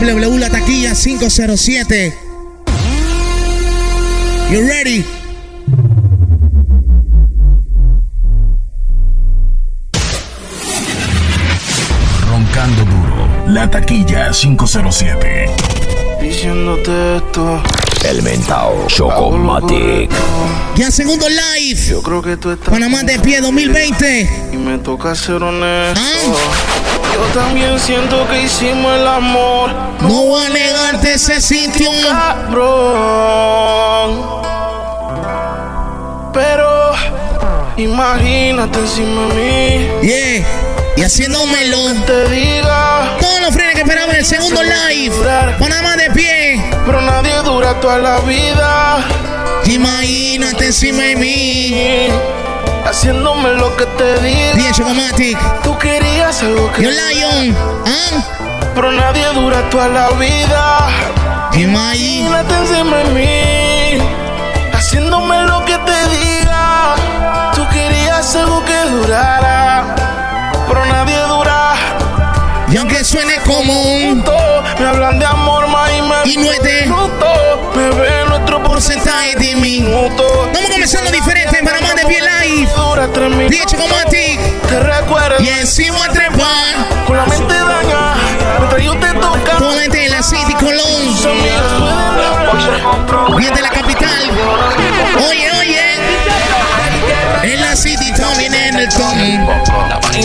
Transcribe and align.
www 0.00 0.38
La 0.38 0.48
Taquilla 0.48 0.94
507. 0.94 2.14
You 4.50 4.66
ready? 4.66 5.04
Roncando 12.26 12.84
duro. 12.84 13.28
La 13.48 13.68
Taquilla 13.68 14.32
507. 14.32 15.79
Diciéndote 16.20 17.16
esto. 17.16 17.62
El 18.04 18.22
mentao 18.22 18.86
Chocomatic. 18.86 20.10
Ya 20.76 20.90
segundo 20.90 21.26
live. 21.28 21.80
Yo 21.88 22.02
creo 22.02 22.22
que 22.22 22.36
tú 22.36 22.50
estás. 22.50 22.68
Panamá 22.68 23.02
de 23.02 23.18
pie 23.18 23.40
2020. 23.40 24.50
Y 24.52 24.56
me 24.56 24.78
toca 24.78 25.14
ser 25.14 25.42
honesto. 25.42 26.00
Ah. 26.00 26.70
Yo 27.14 27.20
también 27.40 27.78
siento 27.78 28.26
que 28.28 28.42
hicimos 28.42 28.96
el 28.96 29.06
amor. 29.06 29.70
No 30.00 30.08
voy 30.08 30.46
a 30.46 30.48
negarte 30.48 31.14
ese 31.14 31.40
sitio. 31.40 31.90
Cabrón. 32.02 32.70
Pero 36.32 36.92
imagínate 37.76 38.78
encima 38.78 39.22
de 39.34 39.88
mí. 40.02 40.08
Yeah. 40.08 40.46
Y 40.96 41.02
haciéndomelo. 41.02 41.94
Te 42.06 42.28
diga. 42.30 43.18
Que 43.80 43.84
esperaban 43.84 44.14
el 44.14 44.26
segundo 44.26 44.62
live. 44.62 45.16
Panamá 45.58 45.96
de 45.96 46.10
pie. 46.10 46.62
Pero 46.84 47.00
nadie 47.00 47.32
dura 47.42 47.80
toda 47.80 47.96
la 47.96 48.18
vida. 48.18 48.98
Imagínate 49.64 50.66
encima 50.66 51.02
de 51.02 51.16
mí. 51.16 52.08
Haciéndome 52.84 53.54
lo 53.54 53.74
que 53.78 53.86
te 53.86 54.20
diga. 54.20 54.54
Bien, 54.54 54.74
Chocomatic. 54.74 55.62
Tú 55.62 55.78
querías 55.78 56.42
algo 56.42 56.70
que. 56.72 56.82
Yo 56.82 56.90
Lion. 56.90 57.56
¿Ah? 57.86 58.70
Pero 58.74 58.92
nadie 58.92 59.24
dura 59.32 59.62
toda 59.70 59.88
la 59.88 60.10
vida. 60.10 61.48
Imagínate 61.54 62.54
encima 62.56 62.98
de 62.98 63.04
mí. 63.14 64.04
Haciéndome 64.74 65.40
lo 65.44 65.64
que 65.64 65.78
te 65.78 66.08
diga. 66.18 66.96
Tú 67.54 67.66
querías 67.70 68.36
algo 68.36 68.62
que 68.62 68.69
Comenzando 80.90 81.12
diferente 81.12 81.56
en 81.56 81.64
Panamá 81.64 81.94
de 81.94 82.02
tres 83.12 83.30
minutos. 83.30 83.50
DJ 83.50 83.64
Chocomatic. 83.66 84.40
Te 84.68 84.80
recuerdo. 84.80 85.40
Y 85.40 85.48
encima 85.48 86.08
trepar. 86.08 87.06
Con 87.06 87.16
la 87.16 87.26
mente 87.26 87.54
daña. 87.54 88.14
Mientras 88.58 88.82
yo 88.82 88.96
te 88.98 89.14
toca. 89.14 89.58
Gente 89.80 89.98
de 89.98 90.08
la 90.08 90.20
City 90.20 90.52
Colón. 90.54 91.14
Bien 93.36 93.54
de 93.54 93.62
la 93.62 93.70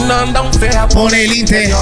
La 0.07 0.17
vaina 0.17 0.21
anda 0.21 0.41
un 0.41 0.53
fea 0.53 0.87
Por 0.87 1.13
el 1.13 1.33
Inter. 1.33 1.73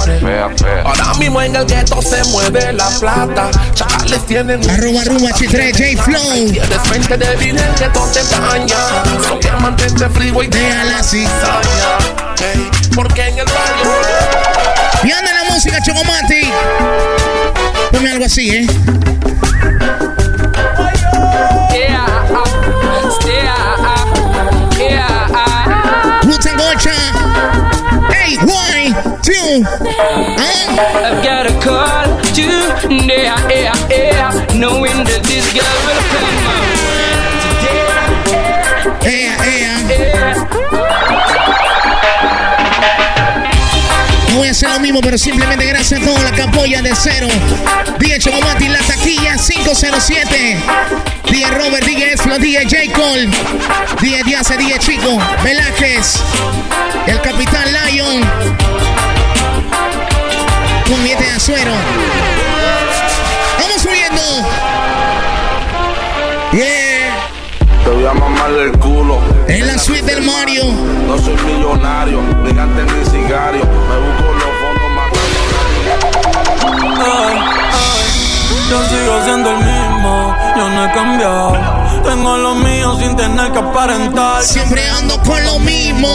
Ahora 0.84 1.14
mismo 1.18 1.42
en 1.42 1.56
el 1.56 1.66
gueto 1.66 2.00
se 2.00 2.24
mueve 2.24 2.72
la 2.72 2.88
plata. 2.98 3.50
Chacales 3.74 4.26
tienen. 4.26 4.70
Arroba 4.70 5.02
arroba 5.02 5.28
H3 5.30 5.72
J 5.72 6.02
Flow. 6.02 6.50
Tienes 6.50 6.80
frente 6.84 7.16
de 7.18 7.36
vino 7.36 7.60
el 7.60 7.74
gueto 7.74 8.08
te 8.12 8.22
daña. 8.24 8.76
Son 9.28 9.38
que 9.40 9.50
mantente 9.52 10.08
frío 10.08 10.42
y 10.42 10.46
Déjala 10.46 10.98
así. 10.98 11.26
Hey, 12.38 12.70
porque 12.94 13.28
en 13.28 13.38
el 13.40 13.44
barrio. 13.44 13.92
Y 15.02 15.12
anda 15.12 15.32
la 15.34 15.50
música 15.50 15.78
Chocomatic. 15.82 16.52
Ponme 17.92 18.10
algo 18.10 18.24
así, 18.24 18.50
eh. 18.50 18.66
Roots 22.84 23.83
Hey, 28.24 28.36
one, 28.38 29.20
two. 29.20 29.60
I've 29.84 31.20
got 31.22 31.44
a 31.44 31.52
call 31.60 32.06
today, 32.32 32.48
yeah, 33.06 33.36
yeah, 33.90 34.32
knowing 34.56 35.04
that 35.04 35.20
this 35.28 35.52
girl 35.52 35.76
will 35.84 36.00
come 36.08 36.32
today. 37.52 37.84
Yeah, 39.04 39.36
No 39.44 40.72
voy 40.72 41.23
hacer 44.54 44.70
lo 44.70 44.78
mismo, 44.78 45.00
pero 45.00 45.18
simplemente 45.18 45.66
gracias 45.66 46.00
a 46.00 46.04
todos 46.04 46.22
la 46.22 46.30
que 46.30 46.42
apoyan 46.42 46.84
de 46.84 46.94
cero. 46.94 47.26
DJ 47.98 48.20
Chocomati, 48.20 48.68
la 48.68 48.78
taquilla 48.78 49.36
507. 49.36 50.56
DJ 51.28 51.50
Robert, 51.50 51.84
DJ 51.84 52.12
Esflo, 52.12 52.38
DJ 52.38 52.62
J. 52.62 52.92
Cole. 52.92 53.28
DJ 54.00 54.22
Díaz, 54.22 54.56
DJ 54.56 54.78
Chico, 54.78 55.18
Velázquez. 55.42 56.22
El 57.08 57.20
Capitán 57.20 57.64
Lion. 57.72 58.22
Un 60.88 61.02
billete 61.02 61.24
de 61.24 61.30
azuero. 61.32 61.72
Vamos 63.60 63.82
subiendo. 63.82 64.22
Yeah. 66.52 67.28
Te 67.82 67.90
voy 67.90 68.06
a 68.06 68.14
mamarle 68.14 68.62
el 68.66 68.78
culo. 68.78 69.18
En 69.48 69.66
la 69.66 69.78
suite 69.78 70.14
del 70.14 70.22
Mario. 70.22 70.62
No 71.08 71.18
soy 71.18 71.36
millonario, 71.42 72.22
ni 72.44 72.52
gante 72.52 72.84
ni 72.84 73.04
cigario. 73.04 73.64
Me 73.64 73.98
busco 73.98 74.43
Yo 78.70 78.82
sigo 78.88 79.22
siendo 79.24 79.50
el 79.50 79.58
mismo, 79.58 80.36
yo 80.56 80.68
no 80.68 80.84
he 80.84 80.92
cambiado. 80.92 81.52
Tengo 82.02 82.36
lo 82.38 82.54
mío 82.56 82.96
sin 82.98 83.14
tener 83.14 83.52
que 83.52 83.58
aparentar. 83.58 84.42
Siempre 84.42 84.88
ando 84.88 85.20
con 85.22 85.44
lo 85.44 85.58
mismo. 85.58 86.08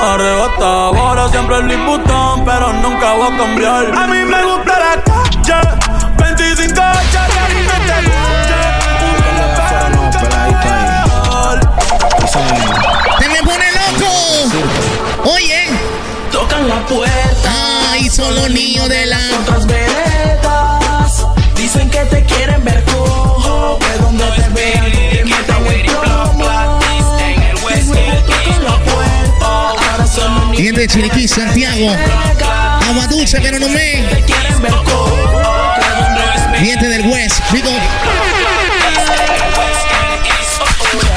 Arrebatado, 0.00 0.96
ahora 0.96 1.28
siempre 1.28 1.56
el 1.56 1.76
Butón, 1.78 2.44
pero 2.44 2.72
nunca 2.74 3.12
voy 3.14 3.32
a 3.32 3.36
cambiar. 3.36 3.94
A 3.94 4.06
mí 4.06 4.24
me 4.24 4.44
gusta 4.44 4.78
la 4.78 5.02
calle, 5.02 5.68
25 6.16 6.80
hachas, 6.80 7.28
que 7.28 7.38
a 7.38 7.48
mí 7.48 7.66
no 7.66 7.72
te 7.86 8.06
me 13.28 13.42
pone 13.42 13.64
loco. 13.72 15.30
Oye. 15.34 15.68
Tocan 16.32 16.68
la 16.68 16.86
puerta. 16.86 17.52
Ay, 17.90 18.08
solo 18.10 18.48
niño 18.48 18.88
de 18.88 19.06
la. 19.06 19.18
Otras 19.42 19.66
veredas. 19.66 19.95
Dicen 21.66 21.90
que 21.90 21.98
te 22.04 22.22
quieren 22.22 22.62
ver 22.62 22.80
cojo. 22.84 23.76
Que 23.80 23.98
donde 24.00 24.24
te 24.24 24.48
vean, 24.50 24.84
te 25.10 25.24
meten 25.24 25.66
el 25.66 25.82
plomo. 25.82 26.78
Y 30.56 30.70
de 30.70 30.86
Chiriquí, 30.86 31.26
Santiago. 31.26 31.90
Agua 32.88 33.06
dulce, 33.08 33.40
pero 33.40 33.58
no 33.58 33.68
me. 33.68 34.04
quieren 34.24 34.62
ver 34.62 34.70
cojo. 34.84 35.74
Diente 36.60 36.86
del 36.86 37.08
West. 37.08 37.40
Digo. 37.50 37.70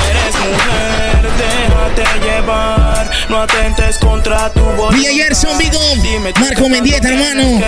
Eres 0.09 0.35
mujer, 0.39 1.29
déjate 1.37 2.25
llevar. 2.25 2.78
No 3.29 3.41
atentes 3.43 3.97
contra 3.99 4.49
tu 4.49 4.61
voz. 4.61 4.93
Villa 4.95 5.11
Gerson, 5.11 5.55
Vigo. 5.59 5.79
Marco 6.39 6.67
Mendieta, 6.67 7.09
hermano. 7.09 7.61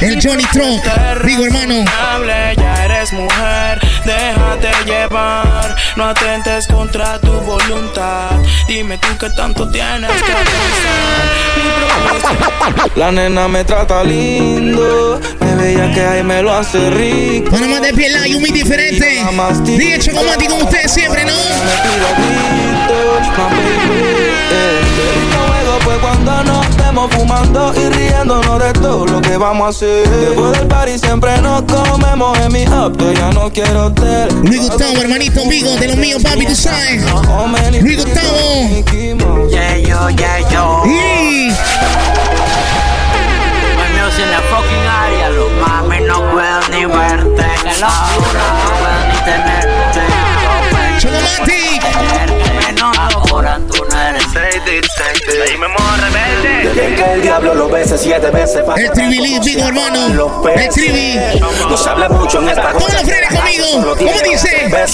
El 0.00 0.20
Johnny 0.20 0.44
Trump. 0.52 0.82
Digo, 1.24 1.44
hermano. 1.44 1.84
Hable, 1.88 2.56
Ya 2.56 2.84
eres 2.84 3.12
mujer, 3.12 3.80
déjate 4.04 4.70
llevar. 4.86 5.76
No 5.96 6.04
atentes 6.08 6.66
contra 6.66 7.20
tu 7.20 7.30
voluntad. 7.30 8.30
Dime 8.66 8.98
tú 8.98 9.06
qué 9.20 9.30
tanto 9.30 9.70
tienes 9.70 10.10
que 10.10 10.32
pensar. 10.32 11.50
La 12.96 13.12
nena 13.12 13.46
me 13.46 13.64
trata 13.64 14.02
lindo, 14.02 15.20
me 15.40 15.54
veía 15.54 15.92
que 15.92 16.00
ahí 16.00 16.22
me 16.22 16.42
lo 16.42 16.52
hace 16.52 16.90
rico. 16.90 17.50
Panamá 17.50 17.80
de 17.80 17.92
piel 17.92 18.16
hay 18.16 18.34
un 18.34 18.40
muy 18.40 18.50
diferente. 18.50 19.24
Dije 19.64 19.98
Chocomati 20.00 20.46
con 20.46 20.62
ustedes 20.62 20.90
siempre, 20.92 21.24
¿no? 21.24 21.32
Luego 24.48 25.78
pues 25.84 25.98
cuando 25.98 26.44
nos 26.44 26.66
estemos 26.66 27.10
fumando 27.14 27.72
y 27.76 27.88
riéndonos 27.94 28.58
de 28.62 28.72
todo 28.74 29.06
lo 29.06 29.20
que 29.20 29.36
vamos 29.36 29.66
a 29.66 29.70
hacer. 29.70 30.08
Después 30.08 30.52
del 30.58 30.66
party 30.68 30.98
siempre 30.98 31.40
nos 31.40 31.62
comemos 31.62 32.38
en 32.38 32.52
mi 32.52 32.64
up, 32.66 32.96
yo 32.98 33.12
ya 33.12 33.30
no 33.32 33.50
quiero 33.52 33.86
hotel. 33.86 34.28
Luis 34.42 34.68
Gustavo, 34.68 34.96
hermanito 35.00 35.40
Vigo, 35.48 35.76
de 35.76 35.88
los 35.88 35.96
míos, 35.96 36.22
papi, 36.22 36.46
tú 36.46 36.54
sabes. 36.54 37.02
Luis 37.82 38.04
Gustavo. 38.04 38.28
Yeah, 39.48 39.78
yo, 39.78 40.10
yeah, 40.10 40.40
yo. 40.50 40.82
Y 40.86 41.52
Premios 43.76 44.18
en 44.18 44.30
la 44.30 44.40
fucking 44.40 44.86
área, 44.86 45.30
los 45.30 45.52
mami 45.60 46.00
no 46.06 46.20
pueden 46.30 46.70
ni 46.70 46.84
verte. 46.84 47.44
Ahora 47.82 48.42
no 48.64 48.70
pueden 48.78 49.08
ni 49.08 49.16
tenerte. 49.24 50.02
Chocomatic. 50.98 51.82
Menos 52.66 52.98
ahora 52.98 53.58
tú 53.70 53.84
no 53.90 54.00
eres. 54.00 54.19
Ahí 54.32 55.56
me 55.58 55.66
mojo 55.66 55.96
rebelde. 55.96 56.70
Quieren 56.72 56.94
que 56.94 57.14
el 57.14 57.22
diablo 57.22 57.52
lo 57.54 57.68
bese 57.68 57.98
siete 57.98 58.30
veces 58.30 58.62
para 58.62 58.80
El 58.80 58.88
tribilí, 58.92 59.40
Vigo, 59.40 59.66
hermano. 59.66 60.08
los 60.10 60.30
El 60.46 60.54
peces. 60.54 60.74
trivi. 60.74 61.18
No 61.68 61.76
se 61.76 61.88
habla 61.88 62.08
mucho 62.08 62.40
en 62.40 62.48
esta 62.50 62.70
Todos 62.72 62.92
los 62.92 63.02
frenes 63.02 63.28
conmigo. 63.34 63.96
¿Cómo 63.98 64.12
dice? 64.22 64.70
Ah. 64.72 64.86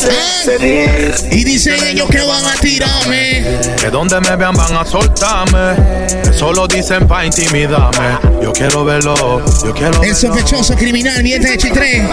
Dice. 0.59 1.29
Y 1.33 1.45
dicen 1.45 1.77
ellos 1.87 2.09
que 2.09 2.23
van 2.23 2.47
a 2.47 2.55
tirarme. 2.55 3.45
Que 3.79 3.91
donde 3.91 4.19
me 4.23 4.37
vean 4.37 4.55
van 4.55 4.75
a 4.75 4.87
soltarme. 4.87 5.77
Que 6.25 6.33
solo 6.33 6.67
dicen 6.67 7.07
pa' 7.07 7.27
intimidarme. 7.27 8.19
Yo 8.41 8.53
quiero 8.53 8.87
verlo, 8.87 9.43
yo 9.63 9.75
quiero 9.75 10.03
El 10.03 10.17
sospechoso 10.17 10.75
criminal, 10.75 11.23
billete 11.23 11.51
de 11.51 11.59
Chitré. 11.59 12.09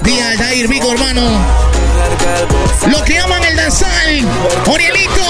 Día 0.03 0.29
Aldair, 0.29 0.67
Vigo, 0.67 0.91
hermano. 0.91 1.21
Lo 2.91 3.03
que 3.03 3.17
aman 3.19 3.43
el 3.43 3.55
danzal. 3.55 4.25
Orielito. 4.67 5.21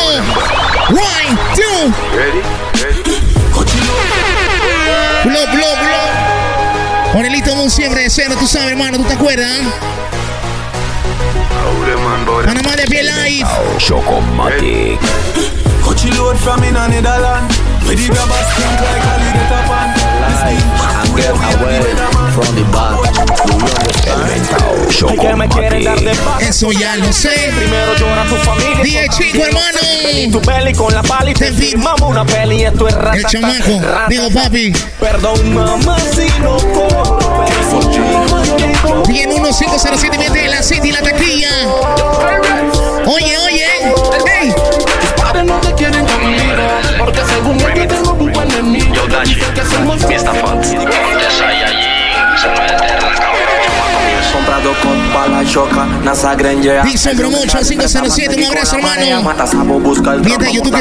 One, 0.90 1.40
two. 1.56 1.94
Blow, 5.24 5.48
blow, 5.48 5.76
blow. 5.78 7.20
Orielito, 7.20 7.52
como 7.52 7.70
siempre 7.70 8.02
de 8.02 8.10
cero, 8.10 8.36
tú 8.38 8.46
sabes, 8.48 8.72
hermano, 8.72 8.98
¿tú 8.98 9.04
te 9.06 9.14
acuerdas? 9.14 9.62
Panamá 12.46 12.76
de 12.76 12.88
pie 12.88 13.04
live. 13.04 13.48
Chocomatic. 13.78 15.00
Coachy 15.86 16.10
load 16.18 16.38
from 16.38 16.64
in 16.64 16.76
a 16.76 16.88
Netherland. 16.88 17.48
With 17.88 18.00
the 18.02 18.08
grabber 18.12 18.42
stink 18.50 18.80
like 18.82 19.06
a 19.06 19.16
little 19.22 19.62
pan. 19.70 19.88
The 24.98 25.18
que 25.18 25.36
me 25.36 25.48
quieren 25.50 25.84
dar 25.84 26.00
de 26.00 26.16
paz. 26.16 26.42
Eso 26.42 26.72
ya 26.72 26.96
lo 26.98 27.12
sé. 27.14 27.52
Primero 27.56 27.94
llora 27.96 28.24
tu 28.26 28.36
familia. 28.38 28.84
Dije, 28.84 29.08
chico, 29.10 29.44
hermano. 29.46 29.80
Y 30.12 30.32
tu 30.32 30.42
peli 30.42 30.74
con 30.74 30.94
la 30.94 31.04
pali 31.04 31.34
te 31.34 31.46
Te 31.46 31.52
fi- 31.54 31.70
firmamos 31.72 32.02
una 32.02 32.26
peli. 32.26 32.64
Esto 32.64 32.88
es 32.88 32.96
rata. 32.96 33.18
El 33.18 33.26
chamaco. 33.26 33.82
Digo, 34.10 34.30
papi. 34.32 34.74
Perdón, 35.00 35.54
mamá, 35.54 35.98
si 36.16 36.28
no 36.42 36.58
corro. 36.74 37.20
pero 37.46 39.04
11507 39.04 40.18
mete 40.18 40.48
la 40.48 40.64
City 40.64 40.92
la 40.92 41.02
taquilla. 41.02 41.50
Oye, 43.06 43.38
oye. 43.38 43.66
Hey. 44.26 44.54
NASA 56.06 56.36
Granger. 56.36 56.84
Promotion 57.18 57.64
507, 57.66 58.36
un 58.38 58.44
abrazo, 58.44 58.76
hermano. 58.76 59.34
Mientras 60.24 60.54
YouTube 60.54 60.78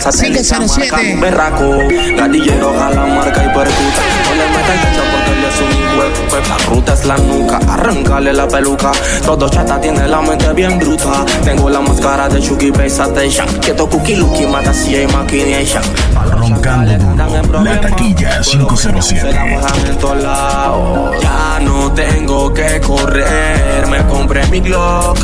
satélite, 0.00 0.42
507. 0.42 0.90
marca 0.90 1.12
un 1.12 1.20
Berraco, 1.20 1.78
gatillero, 2.16 2.74
jala, 2.78 3.06
marca 3.06 3.44
y 3.44 3.48
percuta. 3.48 4.02
No 4.24 4.34
le 4.34 4.48
meta 4.48 4.72
el 4.72 4.80
gancho 4.80 5.02
porque 5.12 5.32
él 5.32 5.44
es 5.44 5.60
un 5.60 5.91
pues 6.28 6.48
La 6.48 6.58
ruta 6.68 6.94
es 6.94 7.04
la 7.04 7.16
nuca, 7.18 7.58
arrancale 7.68 8.32
la 8.32 8.48
peluca. 8.48 8.92
Todo 9.24 9.48
chata 9.48 9.80
tiene 9.80 10.06
la 10.08 10.20
mente 10.20 10.52
bien 10.52 10.78
bruta. 10.78 11.24
Tengo 11.44 11.68
la 11.68 11.80
máscara 11.80 12.28
de 12.28 12.40
Chucky 12.40 12.72
Station. 12.86 13.46
Quieto 13.60 13.88
cookie 13.88 14.16
lookie, 14.16 14.46
mata 14.46 14.72
si 14.72 14.94
hay 14.96 15.06
maquination. 15.06 15.82
Roncando 16.30 16.92
duro. 17.42 17.62
La 17.62 17.80
taquilla 17.80 18.40
507. 18.40 19.32
Ya 21.20 21.60
no 21.62 21.92
tengo 21.92 22.52
que 22.52 22.80
correr, 22.80 23.86
me 23.88 24.06
compré 24.06 24.46
mi 24.48 24.60
Glock 24.60 25.18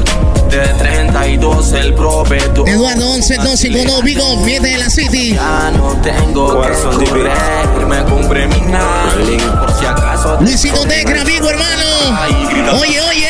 de 0.49 0.67
32 0.79 1.73
el 1.73 1.95
proveedor. 1.95 2.69
Eduardo 2.69 3.15
11252 3.15 4.03
Vigo, 4.03 4.37
mete 4.45 4.73
en 4.73 4.81
la 4.81 4.91
City. 4.91 5.35
Ya 5.35 5.71
no 5.77 5.93
tengo 6.03 6.61
que 6.63 7.05
correr, 7.05 7.87
me 7.87 8.05
compré 8.05 8.47
mi 8.49 8.61
Nike 8.61 9.45
por 9.61 9.73
si 9.79 9.87
acaso. 9.87 10.39
Luisito 10.41 10.87
Tecra, 10.87 11.25
Vigo, 11.25 11.49
hermano. 11.51 12.79
Oye, 12.81 13.01
oye. 13.01 13.29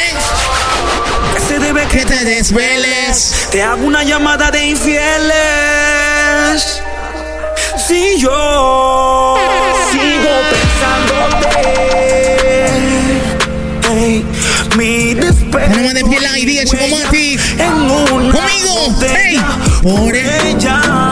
se 1.47 1.59
debe 1.59 1.87
Que 1.87 2.05
te 2.05 2.25
desveles. 2.25 3.49
Te 3.51 3.63
hago 3.63 3.85
una 3.85 4.05
llamada 4.05 4.51
de 4.51 4.67
infieles. 4.67 5.33
Si 7.87 8.19
yo 8.21 9.68
Panamá 15.51 15.93
de 15.95 16.05
pie 16.05 16.19
live, 16.21 16.51
día 16.51 16.65
Chocomatic. 16.65 17.41
en 17.59 17.75
una 17.91 18.33
Conmigo. 18.33 18.97
Hey. 19.01 19.41
Por 19.83 20.15
el 20.15 20.47
ella. 20.47 21.08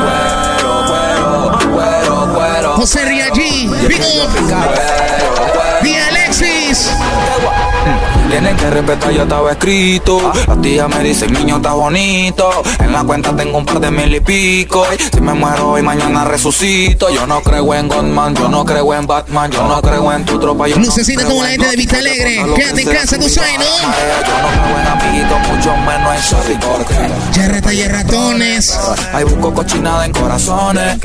Tienen 8.37 8.55
que 8.55 8.69
respetar, 8.69 9.15
ya 9.15 9.23
estaba 9.23 9.51
escrito. 9.51 10.31
Las 10.47 10.61
tías 10.61 10.87
me 10.91 11.03
dicen, 11.03 11.33
niño, 11.33 11.57
está 11.57 11.73
bonito. 11.73 12.51
En 12.81 12.93
la 12.93 13.03
cuenta 13.03 13.35
tengo 13.35 13.57
un 13.57 13.65
par 13.65 13.81
de 13.81 13.91
mil 13.91 14.15
y 14.15 14.21
pico. 14.21 14.85
Si 15.11 15.23
me 15.23 15.33
muero 15.33 15.71
hoy, 15.71 15.81
mañana 15.81 16.23
resucito. 16.23 17.09
Yo 17.09 17.27
no 17.27 17.41
creo 17.41 17.73
en 17.73 17.89
Godman, 17.89 18.35
yo 18.35 18.51
no 18.51 18.63
creo 18.67 18.93
en 18.93 19.07
Batman, 19.07 19.51
yo 19.51 19.67
no 19.67 19.81
creo 19.81 20.13
en 20.13 20.27
tu 20.27 20.39
tropa. 20.39 20.69
Yo 20.69 20.77
no 20.77 20.85
Lucecita 20.85 21.23
creo 21.23 21.31
como 21.31 21.45
la 21.45 21.55
en 21.55 21.61
gente 21.61 21.71
de 21.71 21.77
Vista 21.77 21.97
Alegre. 21.97 22.37
yo 22.37 22.55
Quédate 22.55 22.83
en 22.83 22.89
casa, 22.89 23.19
tú 23.19 23.27
sabes, 23.27 23.59
¿no? 23.59 23.65
Yo 23.65 24.43
no 24.43 24.49
creo 24.53 24.81
en 24.81 24.87
amiguitos, 24.87 25.39
mucho 25.49 25.77
menos 25.79 26.15
en 26.17 26.23
sorry 26.23 26.59
porque 26.61 26.95
Ya 27.33 27.49
rata 27.49 27.73
y 27.73 27.89
ratones. 27.89 28.79
Hay 29.15 29.25
busco 29.25 29.55
cochinada 29.55 30.05
en 30.05 30.13
corazones. 30.13 30.99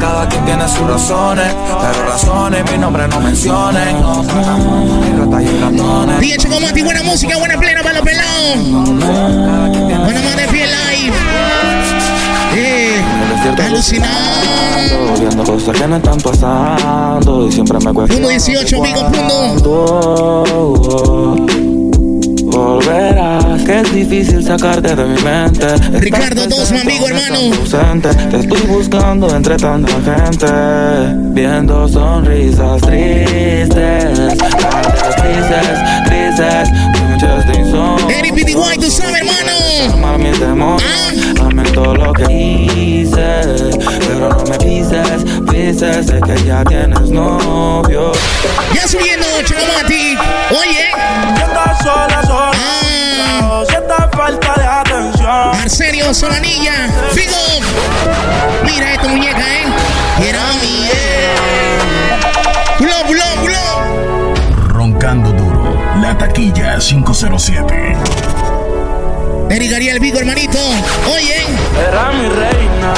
Cada 0.00 0.26
quien 0.28 0.44
tiene 0.46 0.66
sus 0.66 0.86
razones, 0.86 1.54
pero 1.80 2.06
razones 2.06 2.72
mi 2.72 2.78
nombre 2.78 3.06
no 3.06 3.20
mencionen. 3.20 3.96
Ratones. 5.60 6.20
Día 6.20 6.36
Chocomatic, 6.38 6.84
buena 6.84 7.02
música, 7.02 7.36
buena 7.36 7.58
plena 7.58 7.82
para 7.82 7.96
los 7.96 8.04
pelados. 8.04 8.56
Panamá 10.06 10.36
de 10.36 10.48
pie 10.48 10.66
live. 10.66 11.14
Eh, 12.56 13.02
alucinado. 13.62 15.14
Viendo 15.18 15.44
cosas 15.44 15.78
que 15.78 15.86
no 15.86 15.96
están 15.96 16.18
pasando 16.18 17.46
y 17.46 17.52
siempre 17.52 17.78
me 17.78 17.92
cuesta. 17.92 18.14
Punto 18.14 18.28
18, 18.28 18.76
amigo, 18.76 19.00
Volverás, 22.60 23.62
que 23.64 23.80
es 23.80 23.94
difícil 23.94 24.44
sacarte 24.44 24.94
de 24.94 25.04
mi 25.04 25.22
mente. 25.22 25.64
Estás 25.64 25.90
Ricardo 25.92 26.46
Dosma, 26.46 26.82
amigo, 26.82 27.08
hermano. 27.08 27.54
ausente. 27.58 28.14
Te 28.30 28.36
estoy 28.36 28.60
buscando 28.66 29.34
entre 29.34 29.56
tanta 29.56 29.92
gente, 30.02 30.46
viendo 31.32 31.88
sonrisas 31.88 32.82
tristes, 32.82 34.36
tardes 34.36 35.16
grises, 35.22 35.78
grises, 36.04 36.70
noches 37.08 37.46
de 37.46 37.60
insomnio. 37.60 38.10
Eric 38.10 38.34
PTY, 38.34 38.78
tú 38.78 38.90
sabes, 38.90 39.22
hermano. 39.22 40.18
Mis 40.18 40.38
demonios, 40.38 41.34
lamento 41.38 41.94
lo 41.94 42.12
que 42.12 42.30
hice, 42.30 43.42
pero 44.06 44.28
no 44.28 44.44
me 44.44 44.58
pises, 44.58 45.24
pises, 45.50 46.06
sé 46.06 46.20
que 46.20 46.44
ya 46.44 46.62
tienes 46.64 47.08
novio. 47.08 48.12
Ya 48.74 48.86
subiendo 48.86 49.26
Chocomatic. 49.46 50.20
Oye. 50.50 51.39
Solanilla. 56.14 56.88
Figo. 57.12 57.36
Mira 58.64 58.92
esta 58.94 59.08
muñeca, 59.08 59.38
¿eh? 59.40 60.28
Era 60.28 60.42
mi. 60.60 60.88
Blow, 62.80 63.04
blow, 63.08 63.44
blow. 63.44 64.68
Roncando 64.68 65.30
duro. 65.32 65.78
La 66.00 66.16
taquilla 66.18 66.78
507. 66.78 67.96
Eric 69.50 69.72
Ariel 69.72 70.00
Vigo, 70.00 70.18
hermanito. 70.18 70.58
Oye. 71.12 71.44
Era 71.88 72.10
mi 72.12 72.28
reina, 72.28 72.94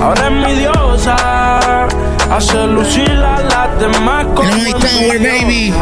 ahora 0.00 0.26
es 0.26 0.32
mi 0.32 0.52
diosa. 0.54 1.16
Hace 2.30 2.66
lucir 2.68 3.10
a 3.10 3.40
las 3.40 3.80
demás 3.80 4.24
como 4.34 4.50
Tower, 4.50 5.18
baby. 5.18 5.74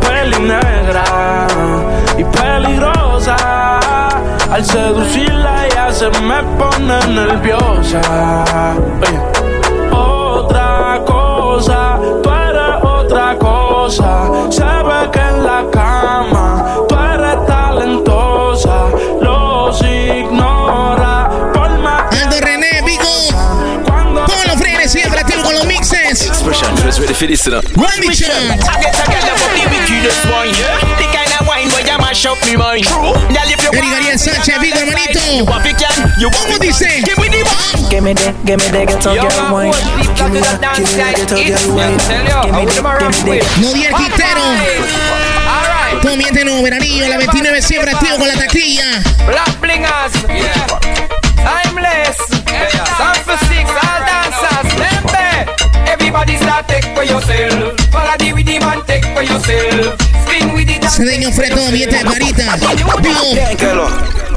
Peli 0.00 0.40
negra 0.40 1.46
y 2.16 2.24
peligrosa. 2.24 3.36
Al 4.50 4.64
seducirla 4.64 5.66
ella 5.66 5.92
se 5.92 6.10
me 6.20 6.42
pone 6.58 6.98
nerviosa. 7.08 8.00
Oye. 9.02 9.20
Otra 9.92 11.00
cosa, 11.06 11.98
tú 12.22 12.30
eres 12.30 12.82
otra 12.82 13.36
cosa. 13.38 14.28
Se 14.50 14.64
ve 14.64 15.10
que 15.12 15.20
en 15.20 15.44
la 15.44 15.64
cama 15.70 16.64
tú 16.88 16.94
eres 16.96 17.46
talentosa. 17.46 18.86
Los 19.20 19.80
ignora 19.82 20.39
los 26.10 26.42
mixes. 26.42 26.82
Just 26.82 27.00
ready 27.00 27.14
for 27.14 27.26
this, 27.26 27.46
you 27.46 27.52
know. 27.52 27.60
Run 27.76 28.02
chant. 28.10 28.58
I 28.66 28.82
get 28.82 28.94
a 28.98 29.04
girl 29.06 29.22
the 29.22 29.64
wickedest 29.70 30.24
one, 30.26 30.50
yeah. 30.58 30.82
The 30.98 31.06
kind 31.14 31.30
of 31.38 31.46
wine 31.46 31.68
where 31.70 31.86
you 31.86 31.98
mash 31.98 32.26
up 32.26 32.38
me 32.44 32.56
mind. 32.56 32.84
True. 32.84 33.14
Girl, 33.14 33.46
if 33.46 33.62
you 33.62 33.70
Ariel 33.70 34.18
Sánchez, 34.18 34.58
Vigo, 34.58 34.78
hermanito. 34.78 35.20
you 35.36 35.44
want 35.44 35.66
it, 35.66 35.78
can. 35.78 35.94
You 36.18 36.28
want 36.30 36.50
¿Cómo 36.50 36.56
it, 36.56 36.62
dice? 36.62 37.02
Give 37.04 37.18
me 37.18 37.28
the. 37.28 37.46
Give 37.90 38.02
me 38.02 38.14
the, 38.14 38.34
give 38.44 38.58
me 38.58 38.66
the 38.70 38.86
ghetto 38.86 39.14
girl 39.14 39.52
wine. 39.52 39.72
Give 40.16 40.30
me 40.30 40.40
the, 40.40 40.58
dance 40.58 40.78
give 40.78 40.90
me 40.90 41.02
the 41.02 41.14
ghetto 41.14 41.36
girl 41.36 41.46
yeah, 41.46 41.78
wine. 41.78 41.98
you, 42.26 42.42
Give 42.42 42.54
me 42.58 42.64
the, 42.66 42.82
give 42.82 43.14
me 43.24 43.30
with. 43.30 43.46
the. 43.46 43.60
Nodier 43.62 43.92
Quintero. 43.94 44.46
Comiente 46.02 46.44
nuevo 46.44 46.62
veranillo, 46.62 47.08
la 47.08 47.18
29 47.18 47.62
siempre 47.62 47.90
activo 47.90 48.16
con 48.16 48.28
la 48.28 48.34
taquilla. 48.34 49.02
Black 49.26 49.60
blingers. 49.60 50.14
Yeah. 50.28 50.66
Timeless. 51.36 52.16
Sound 52.96 53.16
for 53.18 53.36
six, 53.46 53.70
all 53.70 53.80
dancers. 53.80 53.89
Lempe. 55.60 55.90
Everybody 55.90 56.36
start 56.36 56.66
take 56.68 56.86
for 56.94 57.04
yourself. 57.04 57.78
Follow 57.90 58.16
the 58.18 58.32
with 58.32 58.46
the 58.46 58.58
man, 58.60 58.82
take 58.86 59.04
for 59.14 59.22
yourself. 59.22 59.98
Spin 60.26 60.54
with 60.54 60.66
the 60.66 60.80
Cedeño 60.88 61.30
Freto, 61.32 61.64
ambiente 61.66 61.96
de 61.96 62.04
carita. 62.04 62.56
Lo 63.74 63.88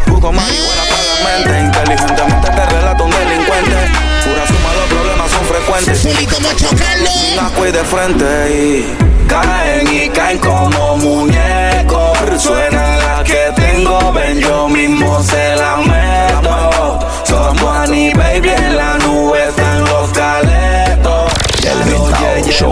busco 0.07 0.31
marihuana 0.31 0.83
para 0.89 1.03
la 1.03 1.15
mente. 1.25 1.59
Inteligentemente 1.59 2.49
te 2.49 2.65
relato 2.65 3.03
un 3.05 3.11
delincuente. 3.11 3.75
Pura 4.23 4.47
suma, 4.47 4.73
los 4.73 4.87
problemas 4.89 5.31
son 5.31 5.45
frecuentes. 5.45 5.99
Solito 5.99 6.39
Mocho 6.41 6.69
Carlos. 6.77 7.33
La 7.35 7.49
cuide 7.49 7.71
de 7.71 7.83
frente 7.83 8.25
y 8.49 8.95
caen 9.27 9.87
y 9.93 10.09
caen 10.09 10.37
como 10.37 10.97
muñecos. 10.97 12.17
Suena 12.37 12.97
la 12.97 13.23
que 13.23 13.51
tengo, 13.55 14.11
ven 14.11 14.39
yo 14.39 14.67
mismo 14.69 15.21
se 15.23 15.55
la 15.55 15.77
meto. 15.77 16.99
Somos 17.23 17.77
Annie 17.77 18.13
Baby 18.13 18.49
en 18.49 18.77
la 18.77 18.97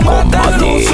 Show 0.00 0.02
con 0.02 0.30
Mati. 0.30 0.86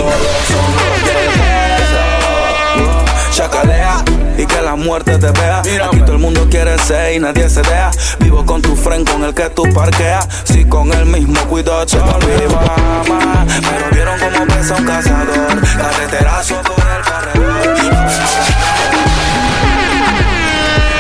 Chacalea 3.33 4.03
y 4.37 4.47
que 4.47 4.61
la 4.61 4.75
muerte 4.75 5.17
te 5.19 5.31
vea. 5.31 5.61
Aquí 5.61 6.01
todo 6.01 6.13
el 6.13 6.19
mundo 6.19 6.47
quiere 6.51 6.77
ser 6.79 7.15
y 7.15 7.21
nadie 7.21 7.49
se 7.49 7.63
deja. 7.63 7.91
Vivo 8.19 8.45
con 8.45 8.61
tu 8.61 8.75
friend 8.75 9.09
con 9.09 9.23
el 9.25 9.35
que 9.35 9.49
tú 9.51 9.63
parqueas. 9.73 10.27
Si 10.45 10.65
con 10.65 10.93
el 10.93 11.07
mismo 11.07 11.41
cuidado 11.43 11.87
se 11.87 11.99
viva 11.99 12.61
más. 13.09 13.61
Pero 13.61 13.91
vieron 13.93 14.19
cómo 14.19 14.47
pesa 14.47 14.75
un 14.75 14.85
cazador. 14.85 15.61
Carreterazo 15.77 16.55
por 16.63 16.85
el 16.85 17.05
corredor. 17.05 17.77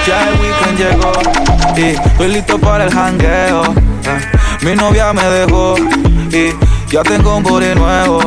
Ya 0.06 0.28
el 0.28 0.34
weekend 0.40 0.78
llegó 0.78 1.12
y 1.76 1.82
estoy 1.96 2.28
listo 2.28 2.58
para 2.58 2.84
el 2.84 2.92
jangueo. 2.94 3.64
Eh, 4.04 4.20
Mi 4.62 4.74
novia 4.74 5.12
me 5.12 5.22
dejó 5.24 5.74
y 6.30 6.54
ya 6.90 7.02
tengo 7.02 7.36
un 7.36 7.42
body 7.42 7.74
nuevo. 7.74 8.20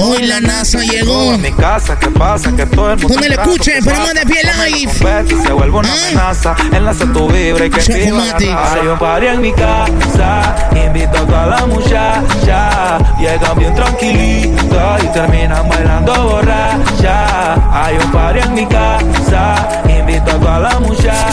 Hoy 0.00 0.26
la 0.26 0.40
NASA 0.40 0.78
llegó. 0.78 1.34
En 1.34 1.42
mi 1.42 1.52
casa, 1.52 1.98
¿qué 1.98 2.06
pasa? 2.08 2.54
Que 2.54 2.64
todo 2.66 2.92
el 2.92 2.98
mundo. 2.98 3.14
Donde 3.14 3.28
le 3.30 3.34
escuchen, 3.34 3.84
pero 3.84 3.96
más 3.98 4.14
de 4.14 4.24
pie 4.26 4.42
live. 4.44 4.92
Se 4.92 5.52
vuelve 5.52 5.76
una 5.78 5.88
Ah. 5.88 6.06
amenaza. 6.06 6.54
Enlace 6.72 7.06
tu 7.06 7.28
vibra 7.28 7.66
y 7.66 7.70
que 7.70 7.80
raza. 7.80 8.74
Hay 8.80 8.86
un 8.86 8.98
party 8.98 9.26
en 9.26 9.40
mi 9.40 9.52
casa. 9.52 10.54
Invito 10.86 11.18
a 11.18 11.26
toda 11.26 11.46
la 11.46 11.66
muchacha. 11.66 12.98
Llegan 13.18 13.58
bien 13.58 13.74
tranquilitas 13.74 15.02
y 15.02 15.06
terminan 15.08 15.68
bailando 15.68 16.14
borracha. 16.28 17.54
Hay 17.72 17.96
un 17.96 18.12
party 18.12 18.38
en 18.40 18.54
mi 18.54 18.66
casa. 18.66 19.82
Invito 19.88 20.30
a 20.30 20.34
toda 20.38 20.58
la 20.60 20.78
muchacha. 20.78 21.32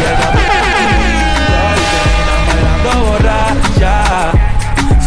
Llegan 0.00 0.31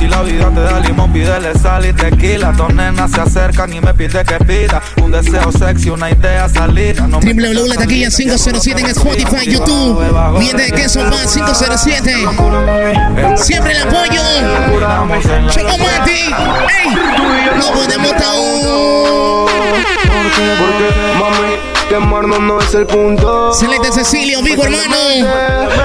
Si 0.05 0.11
la 0.11 0.21
vida 0.21 0.51
te 0.51 0.59
da 0.59 0.79
limón, 0.81 1.11
pídele 1.11 1.57
sal 1.57 1.83
y 1.83 1.91
tequila. 1.91 2.51
Dos 2.51 2.71
nenas 2.71 3.09
se 3.09 3.21
acercan 3.21 3.73
y 3.73 3.81
me 3.81 3.91
pide 3.91 4.23
que 4.23 4.37
pida 4.45 4.79
un 5.01 5.09
deseo 5.09 5.51
sexy, 5.51 5.89
una 5.89 6.11
idea 6.11 6.47
salida. 6.47 7.07
No 7.07 7.19
me 7.19 7.33
www 7.33 7.67
La 7.67 7.75
Taquilla 7.75 8.11
507 8.11 8.81
en 8.81 8.87
Spotify, 8.87 9.49
YouTube. 9.49 10.05
Miente 10.37 10.61
de 10.61 10.71
queso 10.73 11.03
más 11.05 11.33
507. 11.33 12.17
Siempre 13.37 13.71
el 13.71 13.81
apoyo. 13.81 14.21
Chocomati. 15.49 16.11
¡Ey! 16.11 16.95
No 17.57 17.71
podemos 17.71 18.11
estar 18.11 18.35
Porque, 20.59 20.87
mami, 21.19 21.74
quemarnos 21.89 22.39
no 22.39 22.59
es 22.59 22.73
el 22.73 22.85
punto. 22.85 23.49
Excelente 23.49 23.91
Cecilio, 23.91 24.41
Vigo 24.41 24.63
hermano. 24.63 24.95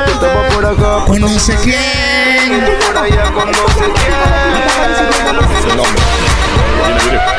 Tú 0.07 0.55
por 0.55 0.67
acá, 0.67 1.05
Con 1.07 1.21
no 1.21 1.29
sé 1.39 1.57
quién. 1.63 2.65
por 2.87 2.97
allá 3.05 3.25
con 3.33 3.51
no 3.51 3.69
sé 3.69 3.93
quién. 3.95 4.15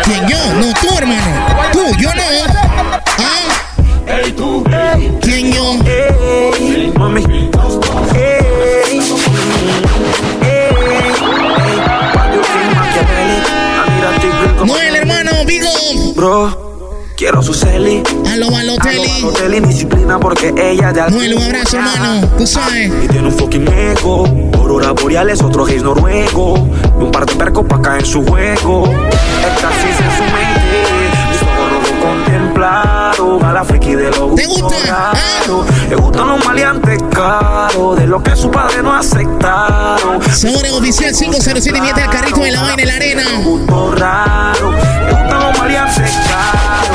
¿Quién 0.04 0.28
yo? 0.28 0.38
No, 0.56 0.74
tú 0.82 0.98
hermano. 0.98 1.46
Tú, 1.72 1.86
yo 2.00 2.14
no. 2.14 2.24
¿Ah? 3.20 3.48
¿Quién 5.22 5.52
yo? 5.54 5.74
Mami, 6.98 7.50
No 14.66 14.78
el 14.78 14.96
hermano, 14.96 15.32
Vigo. 15.46 15.68
bro, 16.16 16.71
quiero 17.22 17.44
su 17.44 17.54
celi. 17.54 18.02
A 18.32 18.36
lo 18.36 18.50
Balotelli. 18.50 19.24
Hotel 19.24 19.54
y 19.54 19.60
disciplina 19.60 20.20
porque 20.20 20.56
ella 20.58 20.92
ya 20.92 21.08
Noel, 21.08 21.36
un 21.36 21.44
abrazo 21.44 21.78
hermano. 21.78 22.28
Tú 22.36 22.48
sabes. 22.48 22.92
Y 23.04 23.08
tiene 23.10 23.28
un 23.28 23.34
fucking 23.38 23.68
ego. 23.68 24.26
Aurora 24.56 24.90
boreales, 24.94 25.40
otro 25.44 25.66
gays 25.66 25.84
noruego. 25.84 26.68
Y 27.00 27.04
un 27.04 27.12
par 27.12 27.28
de 27.28 27.36
percos 27.36 27.68
pa' 27.68 27.80
caer 27.80 28.00
en 28.00 28.06
su 28.08 28.26
juego. 28.26 28.86
Éxtasis 28.86 30.00
en 30.00 30.18
su 30.18 30.24
mente. 30.34 30.82
Mis 31.30 31.42
ojos 31.44 31.72
rojos 31.72 31.92
contemplados. 32.02 33.44
A 33.44 33.54
la 33.54 33.64
friki 33.66 33.94
de 33.94 34.10
los 34.10 34.34
¿Te 34.34 34.48
gusta? 34.48 34.76
Ah. 34.90 35.14
Le 35.90 35.96
gustan 35.98 36.28
los 36.28 36.44
maleantes 36.44 37.04
caros. 37.12 38.00
De 38.00 38.08
lo 38.08 38.24
que 38.24 38.36
su 38.36 38.50
padre 38.50 38.82
no 38.82 38.96
aceptaron. 38.96 40.24
Sabor 40.24 40.66
oficial 40.72 41.14
507 41.14 41.82
miente 41.82 42.02
al 42.02 42.10
carrito 42.10 42.40
de 42.40 42.52
la 42.52 42.64
vaina 42.64 42.82
en 42.82 42.88
la 42.88 42.96
arena. 42.96 43.24
Gusto 43.44 43.92
raro. 43.96 44.72
Le 44.72 45.12
gustan 45.12 45.40
los 45.40 45.60
maleantes 45.60 46.12
caros. 46.28 46.91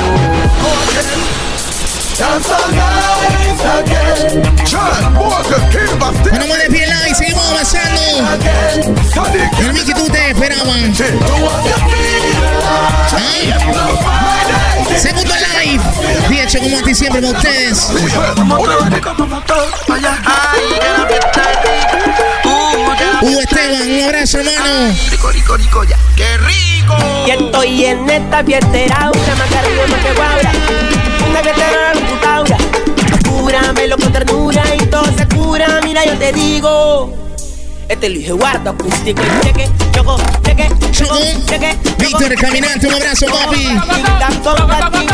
Ponemos 6.31 6.59
de 6.59 6.71
pie 6.71 6.86
live, 6.86 6.86
seguimos 6.86 6.86
avanzando. 7.75 8.01
El 9.59 9.73
Mickey, 9.73 9.95
tú 9.95 10.07
te 10.09 10.31
esperaban. 10.31 10.93
¿Ah? 13.13 13.19
Segundo 14.97 15.35
live. 15.35 15.83
10 16.29 16.57
como 16.61 16.79
a 16.79 16.83
ti 16.83 16.95
siempre 16.95 17.23
con 17.23 17.35
ustedes. 17.35 17.91
Hugo 23.23 23.41
Esteban, 23.41 23.91
un 23.91 24.05
abrazo, 24.05 24.39
hermano. 24.39 24.95
Y 27.27 27.31
estoy 27.31 27.85
en 27.85 28.09
esta 28.09 28.45
fiestera, 28.45 29.11
una 29.13 29.35
macarena 29.37 29.87
más 29.89 30.05
que 30.05 30.13
guabra. 30.13 30.53
Una 31.29 31.43
da 31.43 31.53
la 31.53 31.93
computadora. 31.95 32.57
Cúramelo 33.29 33.97
con 33.97 34.13
ternura 34.13 34.63
y 34.75 34.87
todo 34.87 35.05
se 35.17 35.27
cura. 35.29 35.81
Mira, 35.83 36.05
yo 36.05 36.17
te 36.19 36.33
digo. 36.33 37.27
Este 37.89 38.09
Luis 38.09 38.27
Eduardo 38.27 38.71
acústico. 38.71 39.23
Cheque, 39.43 39.69
choco, 39.93 40.17
cheque, 40.43 40.69
choco, 40.91 41.17
cheque. 41.47 41.77
Víctor 41.99 42.35
Caminante, 42.35 42.89
un 42.89 42.95
abrazo, 42.95 43.27
papi. 43.27 45.06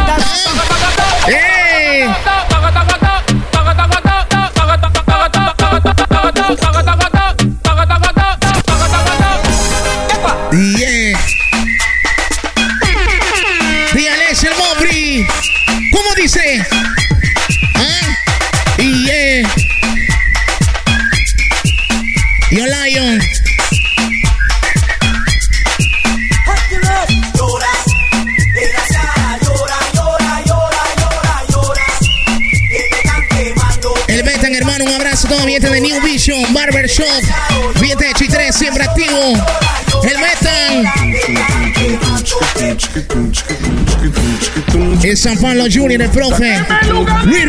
Pablo 45.41 45.65
Junior, 45.73 46.03
el 46.03 46.11
profe. 46.11 46.55
Luis 47.25 47.47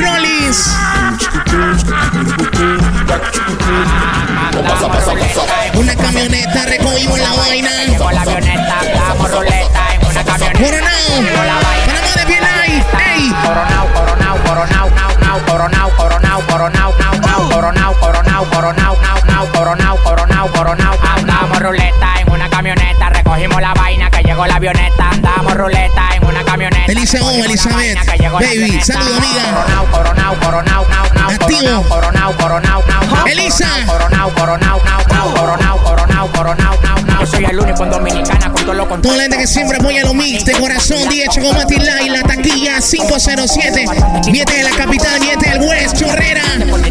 nao, 34.57 34.81
nao, 34.83 35.33
coronao, 35.33 35.77
coronao, 35.83 36.27
coronao, 36.31 36.79
nao, 36.81 37.03
nao. 37.05 37.19
Yo 37.19 37.27
soy 37.27 37.45
el 37.45 37.59
único 37.59 37.83
en 37.83 37.89
Dominicana 37.89 38.51
con 38.51 38.61
todo 38.63 38.73
lo 38.73 38.87
con 38.87 39.01
Toda 39.01 39.15
la 39.17 39.23
gente 39.23 39.37
que 39.37 39.47
siempre 39.47 39.77
apoya 39.77 40.03
los 40.03 40.13
mix 40.13 40.45
de 40.45 40.53
corazón, 40.53 41.09
10 41.09 41.29
Chocomati 41.29 41.75
la 41.77 42.23
taquilla 42.23 42.79
507. 42.79 43.85
Viete 44.31 44.53
de 44.57 44.63
la 44.63 44.71
capital, 44.71 45.19
viete 45.19 45.49
del 45.49 45.61
West, 45.61 45.97
Chorrera. 45.97 46.43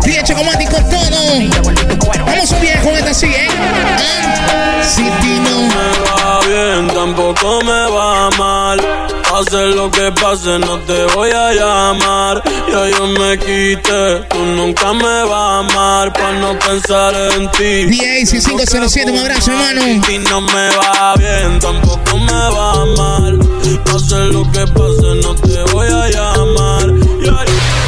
10 0.04 0.24
Chocomati 0.24 0.66
con 0.66 0.88
todo. 0.90 2.24
Vamos 2.26 2.52
a 2.52 2.82
con 2.82 2.96
esta 2.96 3.10
así, 3.10 3.26
¿eh? 3.26 3.48
Ah, 3.50 4.82
si 4.82 5.02
ti 5.02 5.40
no. 5.40 5.60
me 5.62 5.90
va 6.04 6.40
bien, 6.46 6.88
tampoco 6.88 7.60
me 7.62 7.90
va 7.90 8.30
mal. 8.38 9.11
Pase 9.32 9.68
lo 9.68 9.90
que 9.90 10.12
pase, 10.12 10.58
no 10.58 10.78
te 10.80 11.06
voy 11.14 11.30
a 11.30 11.54
llamar. 11.54 12.42
Ya 12.70 12.90
yo 12.90 13.06
me 13.06 13.38
quité, 13.38 14.26
tú 14.28 14.38
nunca 14.38 14.92
me 14.92 15.24
vas 15.24 15.32
a 15.32 15.58
amar. 15.60 16.12
Pa' 16.12 16.32
no 16.32 16.58
pensar 16.58 17.14
en 17.34 17.50
ti. 17.52 17.86
10 17.86 18.34
y 18.34 18.40
507, 18.42 19.10
un 19.10 19.18
abrazo, 19.20 19.52
hermano. 19.52 19.88
Y 19.88 20.18
no 20.18 20.42
me 20.42 20.68
va 20.76 21.14
bien, 21.16 21.58
tampoco 21.60 22.18
me 22.18 22.30
va 22.30 22.84
mal. 22.94 23.38
Pase 23.86 24.16
lo 24.26 24.42
que 24.52 24.66
pase, 24.66 25.14
no 25.22 25.34
te 25.36 25.62
voy 25.72 25.88
a 25.88 26.10
llamar. 26.10 26.92
Ya, 27.24 27.32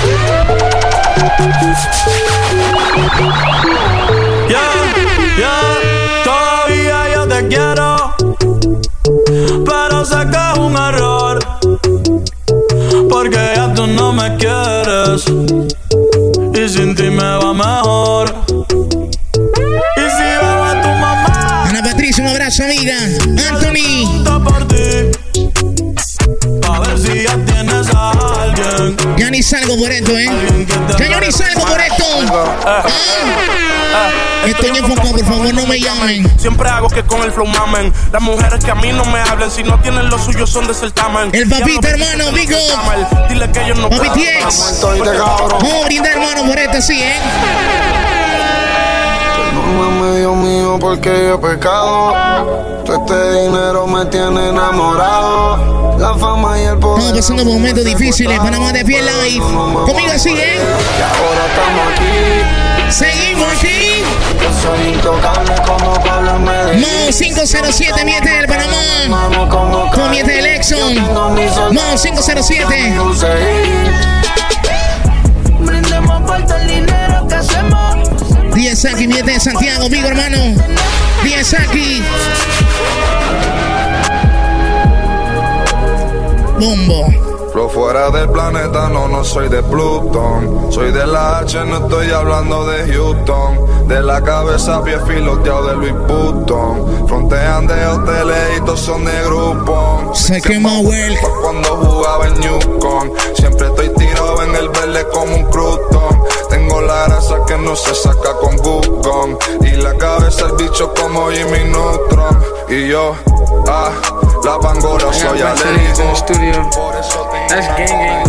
ya, 0.08 0.64
mejor. 17.54 18.34
Y 19.96 20.10
si 20.10 20.22
veo 20.22 20.64
a 20.64 20.80
tu 20.82 20.88
mamá. 20.88 21.64
Ana 21.68 21.82
Patricia, 21.82 22.22
un 22.22 22.30
abrazo, 22.30 22.64
amiga. 22.64 22.96
Anthony. 23.50 24.24
por 24.44 24.68
ti. 24.68 25.10
A 26.68 26.80
ver 26.80 26.98
si 26.98 27.22
ya 27.22 27.36
tienes 27.44 27.86
a 27.94 28.10
alguien. 28.42 28.96
Ya 29.16 29.30
ni 29.30 29.42
salgo 29.42 29.76
por 29.78 29.90
esto, 29.90 30.18
¿eh? 30.18 30.28
Ya 30.98 31.10
yo 31.10 31.20
ni 31.20 31.32
salgo 31.32 31.64
por 31.64 31.80
esto. 31.80 32.04
Ah. 32.66 34.33
Estoy 34.46 34.76
enfocado, 34.76 35.10
por 35.10 35.24
favor, 35.24 35.54
no 35.54 35.66
me 35.66 35.80
llamen. 35.80 36.38
Siempre 36.38 36.68
hago 36.68 36.88
que 36.88 37.02
con 37.04 37.22
el 37.22 37.32
flow 37.32 37.46
mamen. 37.46 37.92
Las 38.12 38.22
mujeres 38.22 38.64
que 38.64 38.70
a 38.70 38.74
mí 38.74 38.92
no 38.92 39.04
me 39.06 39.20
hablen, 39.20 39.50
si 39.50 39.62
no 39.62 39.78
tienen 39.80 40.08
lo 40.08 40.18
suyo, 40.18 40.46
son 40.46 40.66
de 40.66 40.74
certamen. 40.74 41.30
El 41.32 41.48
papito, 41.48 41.88
hermano, 41.88 42.32
Vigo. 42.32 42.58
Dile 43.28 43.50
que 43.50 43.62
ellos 43.62 43.78
no 43.78 43.88
Papi 43.90 44.08
TX. 44.08 44.82
Vamos 44.82 45.72
a 45.82 45.84
brindar, 45.86 46.12
hermano, 46.12 46.44
por 46.44 46.58
esto, 46.58 46.82
sí, 46.82 47.02
¿eh? 47.02 47.16
No 49.76 49.90
me 49.90 50.18
dio 50.18 50.34
mío 50.34 50.78
porque 50.80 51.08
yo 51.08 51.34
he 51.34 51.38
pecado. 51.38 52.14
Todo 52.84 52.96
este 52.96 53.42
dinero 53.42 53.86
me 53.86 54.04
tiene 54.06 54.50
enamorado. 54.50 55.96
La 55.98 56.14
fama 56.14 56.58
y 56.58 56.64
el 56.64 56.78
poder. 56.78 56.98
Estamos 56.98 57.20
pasando 57.20 57.44
momentos 57.44 57.84
difíciles. 57.84 58.38
Panamá 58.38 58.72
de 58.72 58.84
pie 58.84 59.00
live. 59.02 59.40
Conmigo 59.40 60.12
así, 60.12 60.30
¿eh? 60.30 60.58
Y 60.58 61.02
ahora 61.02 61.46
estamos 61.48 61.92
aquí. 61.92 62.90
Seguimos 62.90 63.48
aquí. 63.56 63.73
Mo 66.80 67.10
507, 67.10 68.04
miete 68.04 68.30
del 68.30 68.46
Panamá. 68.46 69.90
Con 69.94 70.10
miete 70.10 70.32
del 70.32 70.46
Exxon. 70.46 70.94
Mo 71.72 71.96
507. 71.96 72.94
Brindemos 75.60 76.22
por 76.22 76.46
todo 76.46 76.58
el 76.58 76.66
dinero 76.66 77.26
que 77.28 77.34
hacemos. 77.34 78.54
10 78.54 78.84
aquí, 78.84 79.08
miete 79.08 79.32
de 79.32 79.40
Santiago, 79.40 79.88
Vigo, 79.88 80.08
hermano. 80.08 80.54
10 81.22 81.54
aquí. 81.54 82.02
Bombo. 86.58 87.33
Lo 87.54 87.68
fuera 87.68 88.10
del 88.10 88.28
planeta, 88.30 88.88
no, 88.88 89.06
no 89.06 89.22
soy 89.22 89.48
de 89.48 89.62
Plutón. 89.62 90.72
Soy 90.72 90.90
de 90.90 91.06
la 91.06 91.38
H, 91.38 91.64
no 91.64 91.84
estoy 91.84 92.10
hablando 92.10 92.66
de 92.66 92.92
Houston. 92.92 93.86
De 93.86 94.02
la 94.02 94.20
cabeza, 94.22 94.82
pie 94.82 94.98
filoteado 95.06 95.68
de 95.68 95.74
Louis 95.74 95.92
Vuitton. 95.92 97.06
Frontean 97.06 97.66
de 97.68 97.86
hoteles 97.86 98.58
y 98.58 98.60
todos 98.62 98.80
son 98.80 99.04
de 99.04 99.22
grupo. 99.24 100.10
Se 100.14 100.42
quema, 100.42 100.80
well. 100.80 101.16
Cuando 101.42 101.76
jugaba 101.76 102.26
en 102.26 102.40
Newcom. 102.40 103.10
Siempre 103.34 103.68
estoy 103.68 103.88
tirado 103.90 104.42
en 104.42 104.56
el 104.56 104.68
verde 104.70 105.06
como 105.12 105.36
un 105.36 105.44
crutón. 105.44 106.24
Tengo 106.50 106.80
la 106.80 107.04
grasa 107.04 107.36
que 107.46 107.56
no 107.58 107.76
se 107.76 107.94
saca 107.94 108.34
con 108.40 108.56
Google. 108.56 109.38
Y 109.60 109.76
la 109.76 109.96
cabeza 109.96 110.46
el 110.46 110.52
bicho 110.56 110.92
como 111.00 111.30
Jimmy 111.30 111.64
Neutron. 111.70 112.42
Y 112.68 112.88
yo, 112.88 113.14
ah, 113.68 113.90
la 114.44 114.58
pangola 114.58 115.12
soy 115.12 115.40
alérgico. 115.40 116.02
Por 116.74 116.96
eso 116.96 117.28
That's 117.48 117.66
gang 117.76 117.86
gang. 117.86 118.26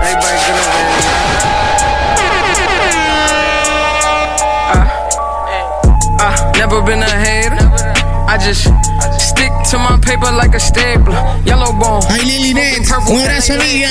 Everybody 0.00 0.38
get 0.46 0.56
over 0.56 0.80
Uh, 4.70 4.86
uh, 6.20 6.52
never 6.56 6.80
been 6.82 7.02
a 7.02 7.10
hater. 7.10 7.58
I 8.28 8.38
just 8.38 8.64
stick 9.20 9.52
to 9.70 9.78
my 9.78 9.98
paper 10.02 10.30
like 10.32 10.54
a 10.54 10.60
stapler. 10.60 11.18
Yellow 11.44 11.72
bone. 11.78 12.02
Ay, 12.08 12.22
Lily. 12.24 12.54
Un 12.54 12.84
abrazo, 12.86 13.54
amiga. 13.54 13.90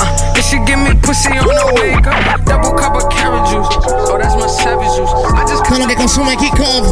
Uh, 0.00 0.24
should 0.44 0.66
give 0.66 0.78
me 0.78 0.92
pussy 1.00 1.32
on 1.32 1.46
the 1.48 1.66
wake 1.80 2.06
up. 2.06 2.44
Double 2.44 2.72
cup 2.76 2.94
of 2.94 3.08
carrot 3.10 3.48
juice. 3.48 3.66
Oh, 4.06 4.18
that's 4.18 4.36
my 4.36 4.46
savage 4.46 4.92
juice. 4.96 5.10
I 5.10 5.44
just 5.48 5.64
come. 5.64 5.78
Con 5.78 5.80
lo 5.80 5.86
que 5.88 5.96
consume 5.96 6.36
Kickoff. 6.36 6.86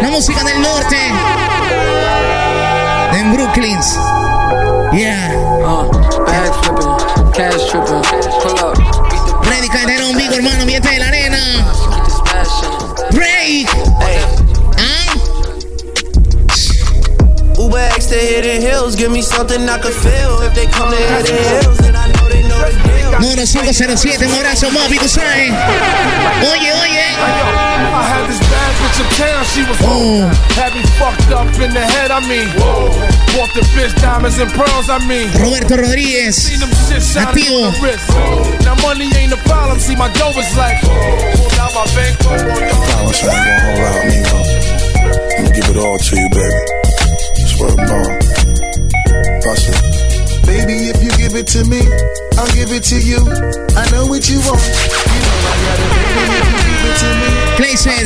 La 0.00 0.08
música 0.10 0.44
del 0.44 0.62
norte. 0.62 0.98
En 3.18 3.32
Brooklyn. 3.34 3.80
Yeah. 4.92 5.32
Uh, 5.64 5.88
bag 6.26 6.52
flipping, 6.64 7.32
cash 7.32 7.70
tripping. 7.70 8.02
Pull 8.42 8.58
up. 8.60 8.76
Freddy 9.44 9.68
Calderón, 9.68 10.16
Vigo, 10.16 10.34
hermano, 10.34 10.66
viete 10.66 10.88
de 10.90 10.98
la 10.98 11.08
arena. 11.08 11.38
Break. 13.12 13.68
Ah. 14.78 15.14
Uber 17.58 17.88
X 17.96 18.06
to 18.06 18.16
Hidden 18.16 18.60
Hills, 18.60 18.96
give 18.96 19.10
me 19.10 19.22
something 19.22 19.68
I 19.68 19.78
could 19.78 19.94
feel. 19.94 20.42
If 20.42 20.54
they 20.54 20.66
come 20.66 20.90
to 20.90 20.96
Hidden 20.96 21.36
Hills, 21.36 21.78
then 21.78 21.96
I 21.96 22.08
know 22.12 22.21
they 22.62 22.76
know 22.76 22.86
the 22.86 22.88
deal. 22.88 23.18
Número 23.20 23.46
507, 23.46 24.26
un 24.26 24.34
abrazo, 24.34 24.70
Bobby, 24.70 24.98
tú 24.98 25.08
sabes. 25.08 25.52
Oye, 26.50 26.72
oye. 26.72 27.02
I 27.18 28.02
had 28.02 28.26
this 28.28 28.40
bad 28.40 28.72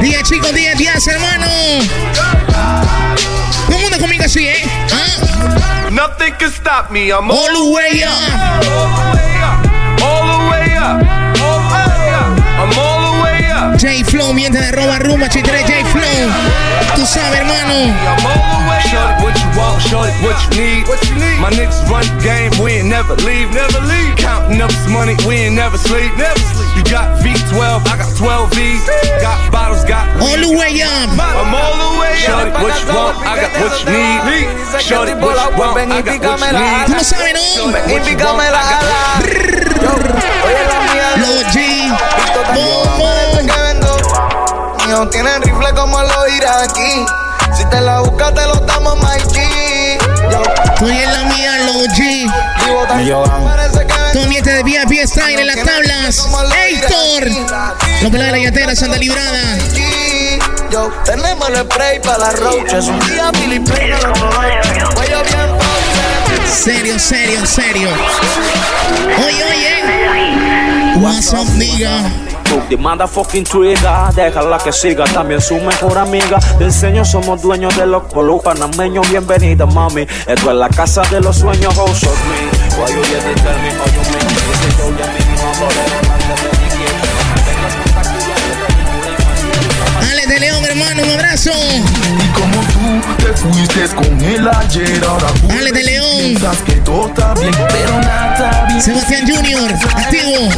10 0.00 0.22
chicos, 0.24 0.52
10, 0.52 0.78
10, 0.78 1.06
hermano. 1.08 1.46
Todo 3.66 3.76
el 3.76 3.82
mundo 3.82 3.98
conmigo 3.98 4.24
así, 4.24 4.46
¿eh? 4.46 4.64
¿Ah? 4.92 5.90
Nothing 5.90 6.34
can 6.38 6.50
stop 6.50 6.90
me. 6.90 7.10
I'm 7.10 7.30
all 7.30 7.48
the 7.48 7.70
way 7.72 8.02
up. 8.02 8.10
All 10.02 10.26
the 10.26 10.50
way 10.50 10.76
up. 10.76 11.00
All 11.40 11.58
the 11.60 11.70
way 11.70 12.10
up. 12.12 12.38
I'm 12.58 12.78
all 12.78 13.00
the 13.12 13.22
way 13.22 13.50
up. 13.50 13.78
J 13.78 14.04
Flow, 14.04 14.32
miente 14.32 14.58
de 14.60 14.72
roba 14.72 14.98
rumba, 14.98 15.28
chitre 15.28 15.62
J 15.64 15.84
Flow. 15.86 16.32
Tú 16.94 17.06
sabes, 17.06 17.38
hermano. 17.38 17.94
Shorty, 18.90 19.22
what 19.22 19.36
you 19.38 19.48
want, 19.58 19.82
shorty, 19.82 20.12
what 20.22 20.36
you 20.44 20.62
need. 20.62 20.88
What 20.88 21.02
you 21.08 21.14
need? 21.16 21.40
My 21.40 21.50
niggas 21.50 21.88
run 21.88 22.04
the 22.04 22.22
game, 22.22 22.52
we 22.62 22.72
ain't 22.72 22.88
never 22.88 23.14
leave, 23.24 23.50
never 23.52 23.80
leave. 23.86 24.16
Counting 24.16 24.60
up 24.60 24.70
this 24.70 24.88
money, 24.88 25.16
we 25.26 25.36
ain't 25.46 25.54
never 25.56 25.78
sleep, 25.78 26.14
never 26.16 26.38
sleep. 26.38 26.63
You 26.74 26.82
got 26.90 27.22
V12, 27.22 27.86
I 27.86 27.94
got 27.98 28.10
12 28.16 28.50
V's. 28.54 28.84
Got 29.22 29.38
bottles, 29.52 29.84
got 29.84 30.08
all 30.20 30.36
the 30.36 30.50
way 30.58 30.82
up. 30.82 31.10
I'm 31.14 31.54
all 31.54 31.74
the 31.78 32.00
way 32.02 32.18
up. 32.18 32.50
Shorty, 32.50 32.50
what 32.50 32.74
you 32.82 32.88
want, 32.90 33.14
I 33.22 33.38
got 33.40 33.52
what 33.62 33.72
you 33.78 33.94
need. 33.94 34.18
Shorty, 34.82 35.14
what 35.14 35.38
you 35.38 35.58
want, 35.58 35.78
I 35.78 36.02
got 36.02 36.18
what 36.18 36.40
you 36.40 36.50
need. 36.50 36.86
Tú 36.86 36.92
no 36.92 37.04
sabes, 37.04 37.34
¿no? 37.34 37.72
Ven 37.72 37.90
y 37.90 38.00
pícame 38.00 38.50
la 38.50 38.62
ala. 38.78 39.22
Los 41.16 41.44
G. 41.54 41.56
Mío, 44.86 45.08
tienen 45.08 45.42
rifle 45.42 45.72
como 45.74 46.02
los 46.02 46.28
iraquí. 46.36 47.06
Si 47.56 47.64
te 47.66 47.80
la 47.80 48.00
buscas, 48.00 48.34
te 48.34 48.44
lo 48.46 48.56
damos, 48.66 49.00
Mikey. 49.00 49.98
Tú 50.78 50.88
y 50.88 51.06
la 51.06 51.22
mía, 51.24 51.58
los 51.66 51.86
G. 51.94 52.28
Tú 52.58 52.66
mientes 54.28 54.54
de 54.54 54.62
VIP 54.62 55.06
Style 55.06 55.40
en 55.40 55.46
las 55.46 55.62
tablas. 55.62 56.28
Héctor. 56.68 57.28
Los 58.02 58.10
pelados 58.10 58.32
de 58.32 58.32
la 58.32 58.38
yatera, 58.38 58.76
Santa 58.76 58.98
Librada. 58.98 59.58
Yo, 60.70 60.90
tenemos 61.04 61.48
el 61.48 61.56
spray 61.56 62.00
para 62.00 62.18
las 62.18 62.40
roaches. 62.40 62.86
Un 62.86 62.98
día 63.00 63.30
Billy 63.32 63.60
Cuello 63.60 65.22
bien 65.22 65.54
Serio, 66.46 66.98
serio, 66.98 67.46
serio. 67.46 67.88
Oye, 69.24 69.44
oye. 69.44 71.00
What's 71.00 71.32
up, 71.32 71.48
nigga? 71.56 72.02
The 72.68 72.76
motherfucking 72.76 73.44
trigger, 73.44 74.14
déjala 74.14 74.58
que 74.58 74.72
siga, 74.72 75.04
también 75.04 75.40
su 75.40 75.56
mejor 75.56 75.98
amiga. 75.98 76.38
Te 76.56 76.64
enseño, 76.64 77.04
somos 77.04 77.42
dueños 77.42 77.76
de 77.76 77.86
los 77.86 78.04
colus 78.04 78.42
panameños. 78.42 79.08
Bienvenida, 79.10 79.66
mami. 79.66 80.06
Esto 80.26 80.50
es 80.50 80.56
la 80.56 80.68
casa 80.68 81.02
de 81.10 81.20
los 81.20 81.36
sueños, 81.36 81.74
house 81.74 82.04
of 82.04 82.18
me. 82.28 82.63
Why 82.76 82.90
you 82.90 83.02
didn't 83.04 83.38
tell 83.38 83.58
me 83.62 83.70
how 83.70 83.86
you 83.86 84.02
mean? 84.10 84.26
Dice 84.34 84.68
yo 84.78 84.86
ya 84.98 85.06
mismo, 85.12 85.68
Ale 90.10 90.26
de 90.26 90.40
León, 90.40 90.64
hermano, 90.64 91.02
un 91.04 91.10
abrazo. 91.10 91.52
Y 91.52 92.28
como 92.32 92.60
tú 92.72 93.24
te 93.24 93.32
fuiste 93.34 93.88
con 93.94 94.20
él 94.20 94.48
ayer, 94.48 95.04
ahora 95.04 95.28
tú 95.40 95.50
Ale 95.50 95.70
de 95.70 95.84
León. 95.84 96.16
piensas 96.18 96.62
que 96.62 96.72
todo 96.72 97.06
está 97.06 97.34
bien, 97.34 97.54
pero 97.68 98.00
nada 98.00 98.66
bien. 98.68 98.82
Sebastián 98.82 99.24
Junior, 99.28 99.72
activo. 99.96 100.50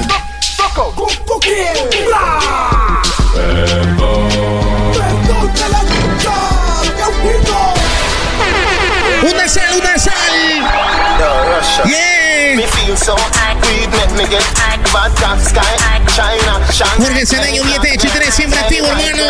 so 13.07 13.15
Weed 13.15 13.89
make 13.93 14.13
me 14.19 14.27
get 14.29 14.43
vodka 14.91 15.39
sky 15.39 15.86
Jorge 16.17 17.27
Cedeño, 17.27 17.63
miete 17.65 17.91
de 17.91 17.99
Chitre, 17.99 18.33
siempre 18.33 18.59
activo, 18.59 18.87
hermano. 18.87 19.23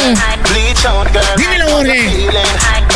Dímelo, 1.37 1.69
Jorge. 1.69 2.29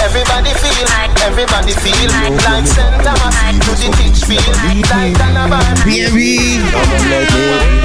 Everybody 0.04 0.54
feel, 0.54 0.86
everybody 1.26 1.72
feel 1.74 2.10
like 2.12 2.40
St. 2.66 3.02
Thomas 3.02 3.34
to 3.64 3.70
the 3.74 3.90
teach 3.96 4.24
feel 4.24 4.40
like 4.62 5.18
Donovan. 5.18 5.60
Bien, 5.84 6.14
bien. 6.14 6.62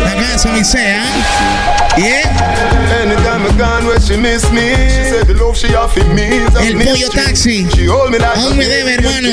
La 0.04 0.14
casa, 0.16 0.50
mi 0.50 0.64
sea. 0.64 1.02
Yeah. 1.98 2.30
Anytime 3.02 3.48
I 3.48 3.58
gone 3.58 3.88
where 3.88 4.00
she 4.00 4.16
miss 4.16 4.50
me, 4.52 4.76
she 4.76 5.10
said 5.10 5.26
the 5.26 5.34
love 5.34 5.58
she 5.58 5.74
offered 5.74 6.08
me 6.14 6.22
is 6.22 6.56
a 6.56 6.60
El 6.60 6.86
pollo 6.86 7.10
taxi. 7.10 7.68
She 7.70 7.86
hold 7.86 8.12
me 8.12 8.20
like 8.20 8.38
Aún 8.38 8.58
me 8.58 8.66
debe, 8.66 8.94
hermano. 8.94 9.30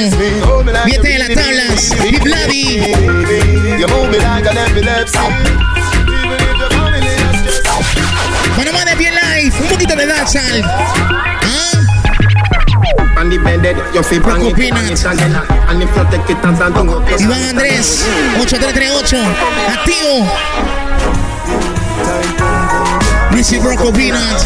Miete 0.86 1.08
de 1.08 1.18
las 1.18 1.28
tablas. 1.28 2.00
Mi 2.00 2.18
Bloody. 2.18 3.78
You 3.78 3.86
move 3.88 4.10
me 4.10 4.18
like 4.18 4.46
an 4.46 4.56
epilepsy. 4.56 5.91
Poquito 9.82 9.96
de. 9.96 10.62
¿Ah? 10.64 11.80
Peanut. 14.54 14.84
Iván 17.20 17.42
Andrés. 17.44 18.04
8338. 18.40 19.16
Activo. 19.78 20.32
Rizzy 23.42 23.58
Rocco 23.58 23.90
Peanut. 23.90 24.38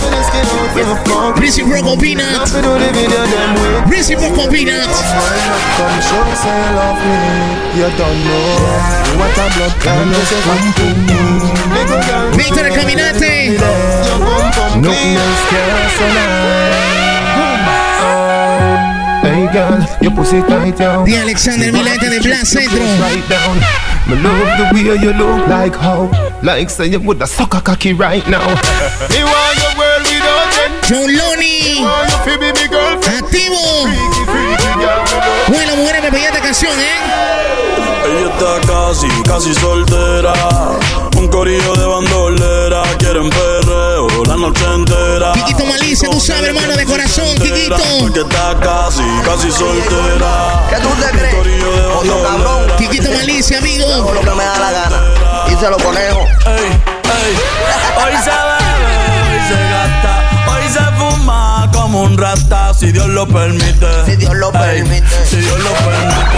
Rizzy 1.36 1.62
Rocco 1.62 1.98
Peanut. 1.98 2.48
Rizzy 3.90 4.14
Rocco 4.14 4.48
Peanut. 4.48 4.88
Come 5.76 6.00
show 6.00 6.24
love 6.74 6.96
me. 7.04 7.12
You 7.76 7.90
don't 7.98 8.24
know 8.24 8.56
what 9.18 9.36
a 9.36 9.52
blood 9.52 9.76
can 9.82 10.08
do 10.08 10.16
to 10.16 10.38
me. 11.04 11.20
Víctor 12.38 12.64
el 12.64 12.72
Caminante. 12.72 13.58
Nothing 14.80 15.16
else 15.16 15.44
cares 15.50 15.92
tonight. 15.98 16.86
Hey 19.24 19.46
girl, 19.52 19.76
your 20.00 20.14
pussy 20.14 20.40
tight 20.48 20.78
down. 20.78 21.04
De 21.04 21.18
Alexander 21.18 21.70
Milete 21.70 22.08
de 22.08 22.20
Blas 22.20 22.48
Centro. 22.48 22.80
Me 24.06 24.14
love 24.22 24.58
the 24.58 24.70
way 24.72 24.96
you 25.02 25.12
look 25.14 25.48
like 25.48 25.74
how, 25.74 26.06
like 26.40 26.70
say 26.70 26.86
you 26.86 27.00
would 27.00 27.20
a 27.20 27.26
sucker 27.26 27.60
cocky 27.60 27.92
right 27.92 28.24
now. 28.28 28.46
Me 29.10 29.24
want 29.26 29.58
your 29.58 29.74
world 29.74 30.06
without 30.06 30.46
end. 30.62 30.84
John 30.86 31.10
girlfriend. 32.68 33.24
Activo. 33.24 33.56
Bueno, 35.48 35.76
mujeres, 35.76 36.02
me 36.02 36.10
pedí 36.10 36.24
esta 36.24 36.40
canción, 36.40 36.72
¿eh? 36.78 36.98
Ella 38.06 38.30
está 38.30 38.60
casi, 38.72 39.08
casi 39.24 39.54
soltera. 39.54 40.34
Un 41.16 41.28
corillo 41.28 41.74
de 41.74 41.86
bandolera. 41.86 42.82
Quieren 42.98 43.28
perreo 43.30 43.55
la 44.36 44.48
noche 44.48 44.64
entera. 44.74 45.32
Quiquito 45.32 45.64
Malicia, 45.66 46.08
tú 46.10 46.20
sabes, 46.20 46.48
hermano, 46.48 46.76
de 46.76 46.84
corazón, 46.84 47.26
Quiquito. 47.36 47.76
Porque 48.00 48.20
está 48.20 48.56
casi, 48.60 49.02
casi 49.24 49.50
soltera. 49.50 50.66
¿Qué 50.70 50.76
tú 50.76 50.88
te 51.00 51.18
crees? 51.18 51.34
Odio 52.00 52.22
cabrón. 52.22 52.72
Quiquito 52.76 53.10
Malicia, 53.10 53.58
amigo. 53.58 53.86
Hago 53.92 54.12
lo 54.14 54.20
que 54.20 54.30
me 54.30 54.44
da 54.44 54.58
la 54.58 54.72
gana. 54.72 55.02
Y 55.50 55.56
se 55.56 55.70
lo 55.70 55.76
conejo. 55.78 56.20
Ey, 56.46 56.64
ey. 56.64 57.38
Hoy 57.98 58.12
se 58.22 58.30
bebe, 58.30 58.94
hoy 59.30 59.40
se 59.48 59.58
gasta, 59.70 60.12
hoy 60.52 60.68
se 60.68 60.84
fuma 60.98 61.70
como 61.72 62.02
un 62.02 62.18
rata, 62.18 62.74
si 62.74 62.92
Dios 62.92 63.06
lo 63.08 63.26
permite. 63.26 63.86
Si 64.04 64.16
Dios 64.16 64.34
lo 64.34 64.48
Ey, 64.48 64.82
permite. 64.82 65.26
Si 65.26 65.36
Dios 65.36 65.58
lo 65.60 65.70
permite. 65.72 66.36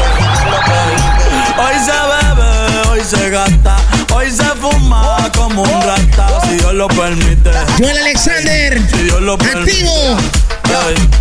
Hoy 1.59 1.75
se 1.85 1.93
bebe, 1.93 2.89
hoy 2.91 3.01
se 3.05 3.31
gasta, 3.31 3.77
hoy 4.15 4.31
se 4.31 4.45
fuma 4.45 5.17
como 5.37 5.63
un 5.63 5.83
rata, 5.83 6.38
si 6.49 6.55
Dios 6.57 6.75
lo 6.75 6.89
permite. 6.89 7.51
Joel 7.79 7.99
Alexander. 7.99 8.81
Si 8.91 9.03
Dios 9.05 9.21
lo 9.21 9.37
permite. 9.37 9.71
Activo. 9.71 10.17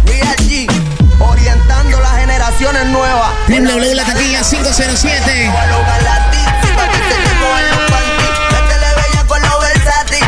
Real 0.05 0.35
G. 0.37 0.67
Orientando 1.19 1.99
las 1.99 2.17
generaciones 2.17 2.85
nuevas. 2.87 3.31
www 3.47 3.93
La 3.95 4.05
Taquilla 4.05 4.41
507. 4.41 5.51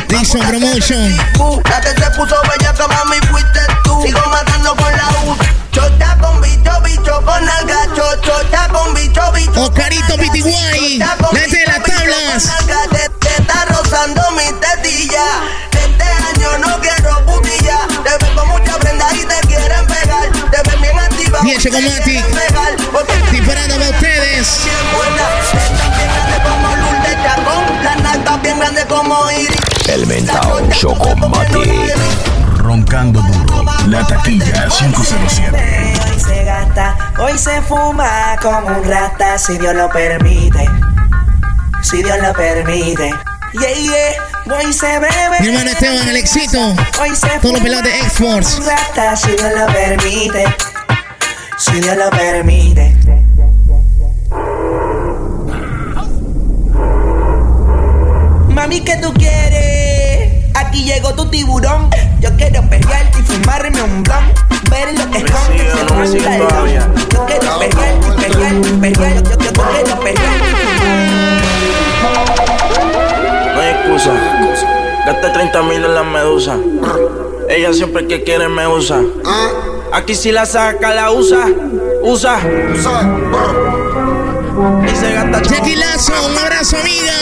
Dixon 0.07 0.41
Promotion. 0.41 1.17
La 1.69 1.81
que 1.81 1.89
se 1.89 2.11
puso 2.11 2.35
bella 2.49 2.73
que 2.73 2.87
mami 2.87 3.17
fuiste 3.29 3.59
tú. 3.83 4.01
Sigo 4.03 4.21
matando 4.29 4.75
con 4.75 4.91
la 4.91 5.07
U. 5.25 5.37
Chota 5.71 6.17
con 6.19 6.41
bicho, 6.41 6.81
bicho 6.83 7.21
con 7.23 7.49
alga. 7.49 7.87
Chota 7.95 8.67
con 8.69 8.93
bicho, 8.95 9.31
bicho. 9.33 9.63
Oscarito 9.63 10.17
Pitiguay. 10.17 10.97
La 10.97 11.15
Chocomatic. 21.71 22.25
Disparando 23.31 23.75
para 23.75 23.89
ustedes. 23.91 24.67
El 29.87 30.07
mentao 30.07 30.67
Chocomati. 30.71 31.91
Roncando 32.57 33.21
duro. 33.21 33.65
La 33.87 34.05
taquilla 34.07 34.67
507. 34.67 35.93
Hoy 36.09 36.19
se 36.19 36.43
gasta, 36.43 36.97
hoy 37.19 37.37
se 37.37 37.61
fuma 37.61 38.35
como 38.41 38.67
un 38.67 38.83
rata, 38.83 39.37
si 39.37 39.57
Dios 39.57 39.75
lo 39.75 39.89
permite. 39.89 40.67
Si 41.81 42.01
Dios 42.03 42.17
lo 42.21 42.33
permite. 42.33 43.13
Yeah, 43.53 43.73
yeah. 43.73 44.57
Hoy 44.57 44.73
se 44.73 44.87
bebe. 44.99 45.39
Mi 45.39 45.47
hermano 45.47 45.69
Esteban, 45.69 46.07
el 46.07 46.17
éxito. 46.17 46.75
Hoy 46.99 47.15
se 47.15 47.27
Todos 47.39 47.53
los 47.53 47.61
pelados 47.61 47.85
de 47.85 47.99
X-Force. 47.99 48.61
Si 49.15 49.31
Dios 49.31 49.51
lo 49.55 49.65
permite 49.67 50.68
si 51.59 51.79
Dios 51.81 51.97
lo 51.97 52.09
permite. 52.09 52.95
Mami, 58.47 58.79
¿qué 58.81 58.95
tú 59.01 59.13
quieres? 59.13 60.55
Aquí 60.55 60.85
llegó 60.85 61.13
tu 61.15 61.29
tiburón. 61.29 61.89
Yo 62.21 62.29
quiero 62.37 62.61
pelearte 62.69 63.19
y 63.19 63.21
fumarme 63.23 63.81
un 63.81 64.03
blunt. 64.03 64.39
Ver 64.69 64.97
lo 64.97 65.11
que 65.11 65.17
esconde 65.17 66.07
se 66.07 66.29
me 66.29 66.37
todavía. 66.37 66.87
Yo 67.11 67.25
quiero 67.25 67.59
pelearte 67.59 68.07
y 68.07 68.21
pelearte 68.21 68.69
y 68.69 68.73
pelearte. 68.73 69.29
Yo, 69.29 69.37
yo, 69.37 69.51
yo 69.51 69.63
quiero 69.69 69.99
pelearte. 69.99 70.49
No 73.53 73.61
hay 73.61 73.69
excusa. 73.69 74.11
Gasté 75.05 75.29
30 75.29 75.63
mil 75.63 75.83
en 75.83 75.95
la 75.95 76.03
medusa. 76.03 76.57
Ella 77.49 77.73
siempre 77.73 78.07
que 78.07 78.23
quiere 78.23 78.47
me 78.47 78.65
usa. 78.67 79.01
Ah. 79.25 79.78
Aquí 79.91 80.15
si 80.15 80.31
la 80.31 80.45
saca, 80.45 80.93
la 80.93 81.11
usa. 81.11 81.47
Usa. 82.03 82.39
Y 84.85 84.95
se 84.95 85.13
gasta 85.13 85.41
un 86.25 86.37
abrazo, 86.37 86.77
amiga. 86.77 87.13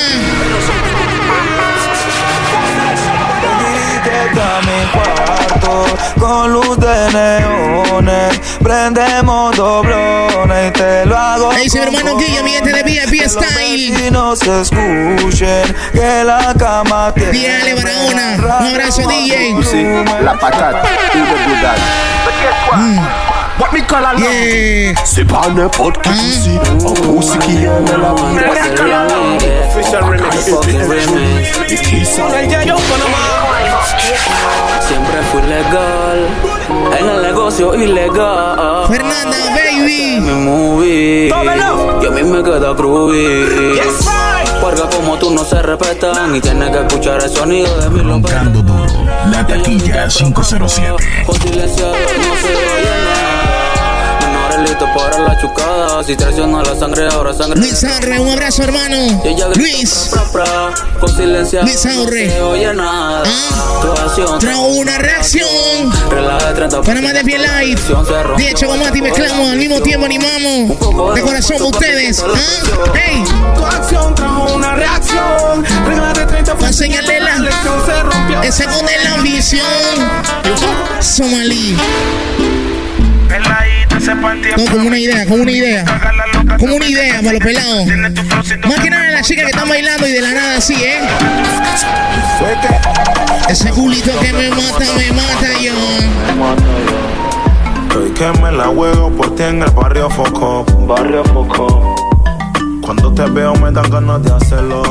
Con 6.20 6.52
luz 6.52 6.78
de 6.78 7.12
neones. 7.14 8.40
Prendemos 8.62 9.56
doblones 9.56 10.70
y 10.70 10.72
te 10.72 11.06
lo 11.06 11.18
hago. 11.18 11.52
Ahí 11.52 11.68
hermano 11.76 12.18
Guilla, 12.18 12.44
mi 12.44 12.52
gente 12.52 12.74
de 12.74 12.84
VIP 12.84 13.28
Style. 13.28 14.08
Y 14.08 14.12
no 14.12 14.36
se 14.36 14.62
escuchen 14.62 15.76
que 15.94 16.24
la 16.24 16.54
cama 16.58 17.14
tiene. 17.14 17.76
Barahona, 17.76 18.36
un 18.38 18.52
abrazo, 18.52 19.02
DJ. 19.08 19.56
La 20.22 20.38
patate, 20.38 20.88
What 23.60 23.74
me 23.74 23.82
call 23.82 24.06
a 24.06 24.14
love? 24.14 24.22
Yeah. 24.22 24.94
C'est 25.04 25.26
pas 25.26 25.50
n'importe 25.50 26.00
qui 26.04 26.12
ici, 26.12 26.60
en 26.86 27.12
musique 27.12 27.40
qui 27.40 27.64
aime 27.64 27.86
la 28.00 28.14
Siempre 34.88 35.22
fui 35.32 35.42
legal 35.42 36.28
en 37.00 37.10
el 37.10 37.22
negocio 37.22 37.76
ilegal. 37.76 38.88
Fernanda, 38.88 39.38
baby. 39.50 40.20
Me 40.22 40.34
moví. 40.34 41.28
Y 41.28 42.06
a 42.06 42.12
mí 42.12 42.24
me 42.24 42.44
queda 42.44 42.74
groovy. 42.74 43.80
Porque 44.62 44.82
como 44.96 45.18
tú 45.18 45.32
no 45.32 45.44
se 45.44 45.62
respetan 45.62 46.36
y 46.36 46.42
tienes 46.42 46.72
que 46.72 46.80
escuchar 46.80 47.22
el 47.22 47.30
sonido 47.30 47.78
de 47.80 47.90
mi 47.90 48.00
Roncando 48.02 48.62
duro, 48.62 49.06
la 49.30 49.46
taquilla 49.46 50.08
507. 50.08 50.96
Con 51.26 51.36
silenciado 51.42 51.94
no 51.94 52.36
se 52.42 52.67
listos 54.60 54.90
para 54.96 55.20
la 55.20 55.38
chucada. 55.40 56.04
Si 56.04 56.16
traiciona 56.16 56.62
la 56.64 56.76
sangre, 56.76 57.08
ahora 57.12 57.34
sangre. 57.34 57.60
Luis 57.60 57.84
Arre, 57.84 58.20
un 58.20 58.30
abrazo, 58.30 58.64
hermano. 58.64 59.22
Luis. 59.56 60.10
pra, 60.12 60.24
pra, 60.32 60.74
Con 61.00 61.10
silenciado 61.16 61.66
Luis 61.66 61.86
Aurre. 61.86 62.28
no 62.40 62.50
oye 62.50 62.74
nada. 62.74 63.24
Tu 63.82 63.92
acción 63.92 64.40
Trago 64.40 64.68
una 64.68 64.98
reacción. 64.98 65.48
Relaja 66.10 66.48
de 66.48 66.54
30 66.56 66.82
Panamá 66.82 67.14
de 67.14 67.24
Pie 67.24 67.38
Live. 67.40 67.82
De 68.38 68.50
hecho, 68.50 68.68
vamos 68.68 68.88
a 68.88 68.92
ti 68.92 69.02
mezclamos 69.02 69.50
al 69.50 69.58
mismo 69.58 69.82
tiempo, 69.82 70.06
animamos. 70.06 70.70
De 71.16 71.22
corazón 71.22 71.58
para 71.58 71.70
ustedes. 71.70 72.24
¿Ah? 72.24 72.98
¡Ey! 73.08 73.24
Tu 73.56 73.66
acción 73.66 74.16
trajo 74.16 74.54
una 74.56 74.76
reacción. 74.76 75.66
Regla 75.88 76.14
de 76.14 76.26
30 76.26 76.56
Para 76.56 76.68
enseñarle 76.68 77.20
la. 77.20 77.38
lección 77.38 77.86
se 77.86 78.04
rompió. 78.04 78.42
Ese 78.42 78.64
con 78.66 78.86
la 79.04 79.14
ambición. 79.14 79.66
Somalí. 81.02 81.78
No, 84.08 84.66
como 84.72 84.88
una 84.88 84.98
idea, 84.98 85.26
como 85.26 85.42
una 85.44 85.52
idea. 85.52 85.84
Como 86.58 86.76
una 86.76 86.88
idea 86.88 87.16
para 87.18 87.34
los 87.34 87.42
pelados. 87.42 87.88
Más 88.66 88.80
que 88.80 88.90
nada 88.90 89.12
las 89.12 89.28
chicas 89.28 89.46
que 89.46 89.52
están 89.52 89.68
bailando 89.68 90.08
y 90.08 90.12
de 90.14 90.22
la 90.22 90.32
nada 90.32 90.58
así, 90.58 90.76
¿eh? 90.76 91.02
Ese 93.50 93.70
culito 93.72 94.18
que 94.20 94.32
me 94.32 94.50
mata, 94.50 94.86
me 94.96 95.12
mata 95.12 95.60
yo. 95.62 95.74
Estoy 97.84 98.12
que 98.12 98.42
me 98.42 98.52
la 98.54 98.68
juego 98.68 99.12
por 99.12 99.36
ti 99.36 99.44
en 99.44 99.62
el 99.62 99.72
barrio 99.72 100.10
Foco. 100.10 100.64
Barrio 100.88 101.26
Foco. 101.26 101.96
Cuando 102.82 103.14
te 103.14 103.26
veo 103.26 103.56
me 103.56 103.72
dan 103.72 103.90
ganas 103.90 104.24
de 104.24 104.32
hacerlo. 104.34 104.84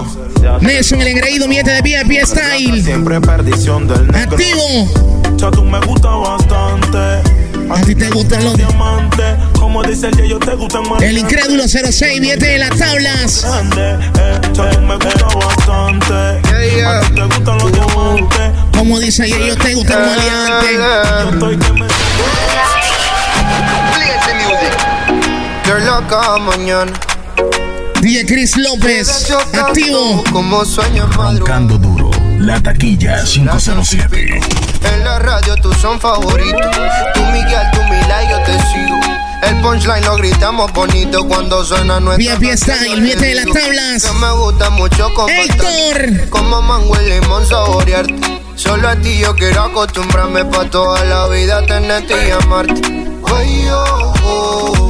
Nelson, 0.60 1.00
el 1.00 1.08
engreído, 1.08 1.48
miente 1.48 1.70
de 1.70 1.80
VIP 1.80 2.22
Style. 2.22 2.82
Siempre 2.82 3.18
perdición 3.22 3.88
del 3.88 4.08
negro. 4.08 4.36
Activo. 4.36 5.36
Ya 5.36 5.50
tú 5.50 5.64
me 5.64 5.80
gusta 5.80 6.10
bastante. 6.10 7.35
A 7.68 7.80
ti 7.82 7.94
te 7.94 8.08
gustan 8.10 8.44
los 8.44 8.56
diamantes. 8.56 9.36
Como 9.58 9.82
dice 9.82 10.08
el 10.08 10.28
yo 10.28 10.38
te 10.38 10.54
gustan 10.54 10.88
más. 10.88 11.02
El 11.02 11.18
incrédulo 11.18 11.64
06, 11.66 12.20
viete 12.20 12.46
de 12.46 12.58
las 12.58 12.70
tablas. 12.76 13.42
Ya 13.42 14.70
tú 14.72 14.80
me 14.82 14.94
gusta 14.94 15.26
bastante. 15.34 16.14
A 16.84 17.00
ti 17.00 17.14
te 17.14 17.24
gustan 17.24 17.58
los 17.58 17.72
diamantes. 17.72 18.50
Como 18.76 19.00
dice 19.00 19.24
ayer, 19.24 19.46
yo 19.46 19.56
te 19.56 19.74
gusta 19.74 19.94
el 19.94 20.06
maleante. 20.06 20.66
Yo 20.74 21.30
estoy 21.30 21.56
que 21.58 21.72
me. 21.72 21.86
Girl, 25.64 25.84
loca 25.84 26.38
mañana. 26.38 26.92
DJ 28.00 28.26
Chris 28.26 28.56
López, 28.56 29.30
activo. 29.52 30.22
Como 30.30 30.64
sueño 30.64 31.08
madrugada. 31.16 31.95
La 32.46 32.62
taquilla 32.62 33.24
507. 33.24 34.40
En 34.84 35.04
la 35.04 35.18
radio 35.18 35.56
tú 35.56 35.72
son 35.74 35.98
favoritos. 35.98 36.76
Tú 37.12 37.20
Miguel, 37.32 37.66
tú 37.72 37.80
Mila 37.82 38.22
y 38.22 38.30
yo 38.30 38.38
te 38.44 38.52
sigo. 38.52 39.00
El 39.42 39.60
punchline 39.60 40.04
lo 40.04 40.16
gritamos 40.16 40.72
bonito 40.72 41.26
cuando 41.26 41.64
suena 41.64 41.98
nuestra 41.98 42.36
VIP 42.36 42.56
Style, 42.56 43.00
viete 43.00 43.26
de 43.26 43.34
las 43.34 43.46
tablas. 43.46 44.04
Que 44.04 44.12
me 44.12 44.30
gusta 44.30 44.70
mucho 44.70 45.12
compartir. 45.12 46.30
Como 46.30 46.62
mango 46.62 46.96
y 47.02 47.10
limón 47.10 47.44
saborearte. 47.44 48.40
Solo 48.54 48.90
a 48.90 48.94
ti 48.94 49.18
yo 49.18 49.34
quiero 49.34 49.62
acostumbrarme 49.62 50.44
pa' 50.44 50.70
toda 50.70 51.04
la 51.04 51.26
vida 51.26 51.66
tenerte 51.66 52.14
y 52.28 52.30
amarte. 52.30 52.80
Ay, 53.26 53.68
oh, 53.72 54.14
oh, 54.22 54.85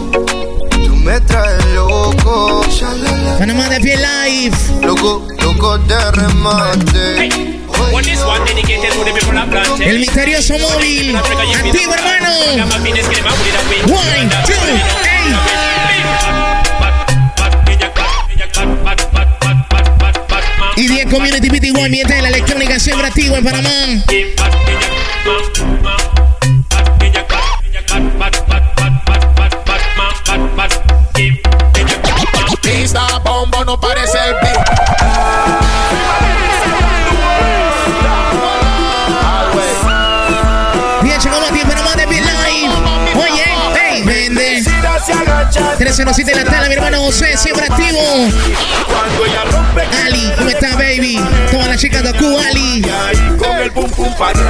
me 1.06 1.20
traes 1.20 1.64
loco. 1.66 2.62
Panamá 3.38 3.68
de 3.68 3.80
Pie 3.80 3.96
Live. 3.96 4.56
Loco, 4.82 5.26
loco 5.40 5.78
de 5.78 6.10
remate. 6.10 7.28
El 9.80 10.00
misterioso 10.00 10.58
móvil. 10.58 11.16
Activo, 11.16 11.94
hermano. 11.94 12.30
One, 13.86 14.28
two, 14.46 14.54
eight. 14.68 14.84
Y 20.76 20.88
10 20.88 21.06
Community 21.06 21.48
PT 21.48 21.70
One, 21.70 21.88
miente 21.88 22.14
de 22.14 22.22
la 22.22 22.28
electrónica 22.28 22.78
siempre 22.78 23.06
activo 23.06 23.36
en 23.36 23.44
Panamá. 23.44 23.70
No 33.76 33.80
parece 33.80 34.18
el 34.18 34.34
beat. 34.34 34.56
Bien, 41.02 41.20
ti, 41.20 41.60
Panamá 41.66 41.94
de 41.96 42.06
Pie 42.06 42.20
Live. 42.20 42.74
Oye, 43.14 43.44
hey, 43.74 44.02
vende. 44.04 44.62
307 45.78 46.32
en 46.32 46.38
la 46.38 46.44
tela, 46.44 46.68
mi 46.68 46.74
hermano 46.74 47.00
José, 47.00 47.36
siempre 47.36 47.66
activo. 47.66 48.00
Ali, 50.04 50.32
¿cómo 50.36 50.50
estás, 50.50 50.76
baby? 50.76 51.20
Todas 51.50 51.68
las 51.68 51.80
chicas 51.80 52.02
de 52.02 52.10
Acu, 52.10 52.38
Ali. 52.38 52.82
Con 53.38 53.56
el 53.58 53.70
pum 53.72 53.90
pum 53.90 54.14
para. 54.16 54.40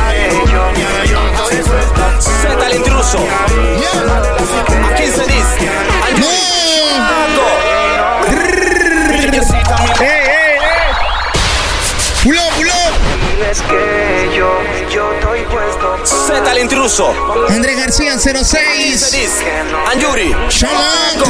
Z 2.20 2.66
el 2.66 2.76
intruso. 2.76 3.18
¿A 3.18 4.94
quién 4.94 5.12
se 5.12 5.22
dice? 5.26 5.70
¡Eh, 9.48 9.62
eh, 10.00 10.58
eh! 10.58 10.92
¡Pulo, 12.24 12.75
pulo! 13.36 13.66
que 13.68 14.36
yo, 14.36 14.48
yo 14.90 15.12
estoy 15.12 15.40
puesto. 15.44 15.96
Z 16.04 16.52
el 16.52 16.58
intruso. 16.58 17.12
Andrés 17.48 17.78
García, 17.78 18.18
06. 18.18 19.14
Anjuri. 19.92 20.34
Chamaco. 20.48 21.26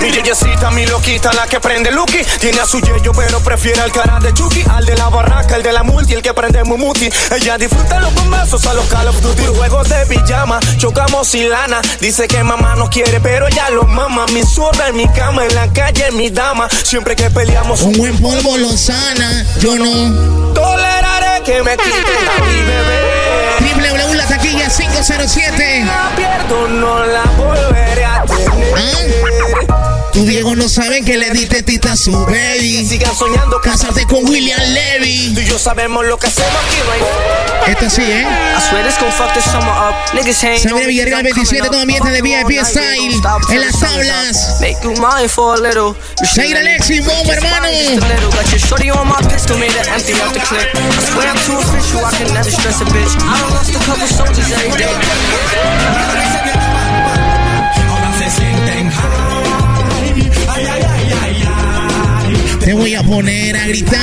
Mi 0.00 0.10
yeyecita, 0.10 0.70
mi 0.70 0.84
loquita, 0.86 1.32
la 1.32 1.46
que 1.46 1.60
prende 1.60 1.90
Lucky. 1.90 2.18
Tiene 2.38 2.60
a 2.60 2.66
su 2.66 2.78
yeyo, 2.78 3.12
pero 3.12 3.40
prefiere 3.40 3.80
al 3.80 3.90
cara 3.90 4.18
de 4.20 4.34
Chucky. 4.34 4.62
Al 4.68 4.84
de 4.84 4.94
la 4.96 5.08
barraca, 5.08 5.56
el 5.56 5.62
de 5.62 5.72
la 5.72 5.82
multi, 5.82 6.12
el 6.12 6.20
que 6.20 6.34
prende 6.34 6.62
Mumuti. 6.62 7.08
Ella 7.34 7.56
disfruta 7.56 8.00
los 8.00 8.14
bombazos 8.14 8.66
a 8.66 8.74
los 8.74 8.84
Call 8.86 9.08
of 9.08 9.20
Duty. 9.22 9.46
Juegos 9.56 9.88
de 9.88 10.04
pijama, 10.04 10.60
chocamos 10.76 11.34
y 11.34 11.44
lana. 11.44 11.80
Dice 12.00 12.28
que 12.28 12.44
mamá 12.44 12.74
no 12.76 12.90
quiere, 12.90 13.18
pero 13.20 13.48
ella 13.48 13.70
lo 13.70 13.84
mama. 13.84 14.26
Mi 14.32 14.42
zurda 14.42 14.88
en 14.88 14.96
mi 14.96 15.08
cama, 15.08 15.46
en 15.46 15.54
la 15.54 15.72
calle, 15.72 16.10
mi 16.12 16.28
dama. 16.28 16.68
Siempre 16.68 17.16
que 17.16 17.30
peleamos, 17.30 17.80
Un 17.80 17.94
buen 17.94 18.20
polvo 18.20 18.58
lo 18.58 18.76
sana. 18.76 19.46
Yo 19.60 19.76
no. 19.76 20.33
Toleraré 20.54 21.42
que 21.44 21.62
me 21.62 21.76
quiten 21.76 22.28
a 22.28 22.44
mi 22.44 22.60
bebé. 22.62 23.14
www 23.60 24.14
la 24.14 24.26
taquilla 24.26 24.68
507. 24.68 25.84
La 25.84 26.16
pierdo, 26.16 26.68
no 26.68 27.04
la 27.04 27.24
volveré 27.36 28.04
a 28.04 28.24
tener. 28.24 29.73
Tu 30.14 30.24
viejo 30.24 30.54
no 30.54 30.68
saben 30.68 31.04
que 31.04 31.18
le 31.18 31.28
diste 31.30 31.64
tita 31.64 31.92
a 31.92 31.96
su 31.96 32.12
baby. 32.12 32.86
Sigan 32.86 33.12
soñando 33.16 33.60
Cásate 33.60 34.06
con 34.06 34.24
William 34.28 34.60
Levy. 34.72 35.34
Tú 35.34 35.40
y 35.40 35.44
yo 35.44 35.58
sabemos 35.58 36.06
lo 36.06 36.16
que 36.16 36.28
hacemos 36.28 36.52
aquí, 36.52 36.76
right? 36.86 37.76
Esto 37.76 37.90
sí, 37.90 38.02
¿eh? 38.02 38.22
I 38.22 38.60
swear 38.60 38.86
this 38.86 38.96
gon' 39.00 39.10
fuck 39.10 39.34
summer 39.42 39.74
up. 39.74 39.96
Niggas 40.14 40.44
ain't 40.44 40.62
Sabrina 40.62 40.86
Villarreal 40.86 41.24
27, 41.24 41.68
todo 41.68 41.80
ambiente 41.80 42.10
de 42.10 42.22
VIP 42.22 42.64
Style. 42.64 43.20
En 43.50 43.60
las 43.60 43.80
tablas. 43.80 44.60
Make 44.60 44.78
you 44.84 44.94
mine 45.02 45.28
for 45.28 45.56
a 45.56 45.60
little. 45.60 45.96
You 46.20 46.26
should 46.26 46.46
Seguir 46.46 46.58
Alexis 46.58 47.04
Bomb, 47.04 47.26
hermano. 47.26 47.66
Just 47.66 48.04
a 48.04 48.06
little. 48.06 48.30
Got 48.30 48.50
your 48.52 48.60
shorty 48.60 48.90
on 48.90 49.08
my 49.08 49.20
pistol, 49.28 49.58
made 49.58 49.74
it 49.74 49.88
empty 49.88 50.14
out 50.22 50.32
the 50.32 50.38
clip. 50.46 50.70
I 50.76 51.02
swear 51.10 51.26
I'm 51.26 51.38
too 51.42 51.58
official, 51.58 52.06
I 52.06 52.12
can 52.14 52.32
never 52.32 52.50
stress 52.52 52.80
a 52.80 52.84
bitch. 52.84 53.18
I 53.18 53.40
done 53.40 53.50
lost 53.50 53.74
a 53.74 53.78
couple 53.82 54.06
soldiers 54.06 54.52
every 54.52 54.78
day. 54.78 56.53
Te 62.64 62.72
voy 62.72 62.94
a 62.94 63.02
poner 63.02 63.54
a 63.58 63.66
gritar. 63.66 64.00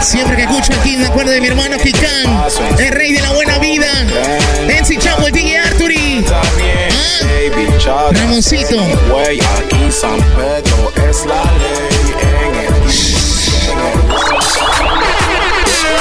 Siempre 0.00 0.36
que 0.36 0.42
escucho 0.42 0.72
aquí 0.78 0.98
me 0.98 1.06
acuerdo 1.06 1.30
de 1.30 1.40
mi 1.40 1.46
hermano 1.46 1.78
Kikán, 1.78 2.44
el 2.78 2.88
rey 2.92 3.14
de 3.14 3.22
la 3.22 3.32
buena 3.32 3.58
vida. 3.58 3.86
Ensi 4.68 4.98
Chapo, 4.98 5.26
el 5.26 5.32
DJ 5.32 5.58
Arturi. 5.60 6.24
Ah, 6.30 8.10
Ramoncito. 8.12 8.76
Güey, 9.10 9.40
aquí 9.40 9.90
San 9.90 10.18
Pedro 10.36 10.92
es 11.08 11.24
la 11.24 11.42
ley 11.42 12.73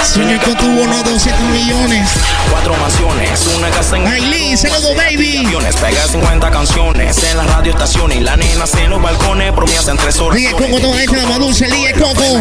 Sueño 0.04 0.40
con 0.44 0.56
tu 0.56 0.66
bono 0.66 1.02
200 1.02 1.44
millones. 1.50 2.10
Cuatro 2.52 2.76
mansiones, 2.76 3.48
una 3.58 3.70
casa 3.70 3.96
en 3.98 4.08
Aileen, 4.08 4.58
saludo 4.58 4.94
baby. 4.96 5.46
aviones, 5.46 5.76
pega 5.78 6.08
50 6.08 6.52
canciones 6.52 7.24
en 7.24 7.38
la 7.38 7.44
radioestación 7.44 8.12
y 8.12 8.20
la 8.20 8.36
nena 8.36 8.66
en 8.78 8.90
los 8.90 9.02
balcones, 9.02 9.54
promesas 9.54 9.88
en 9.88 9.98
tres 9.98 10.20
horas. 10.20 10.38
DJ 10.38 10.52
Coco, 10.52 10.80
toda 10.80 11.02
esta 11.02 11.16
la 11.16 11.38
dulce, 11.38 11.66
DJ 11.68 11.94
Coco. 11.94 12.38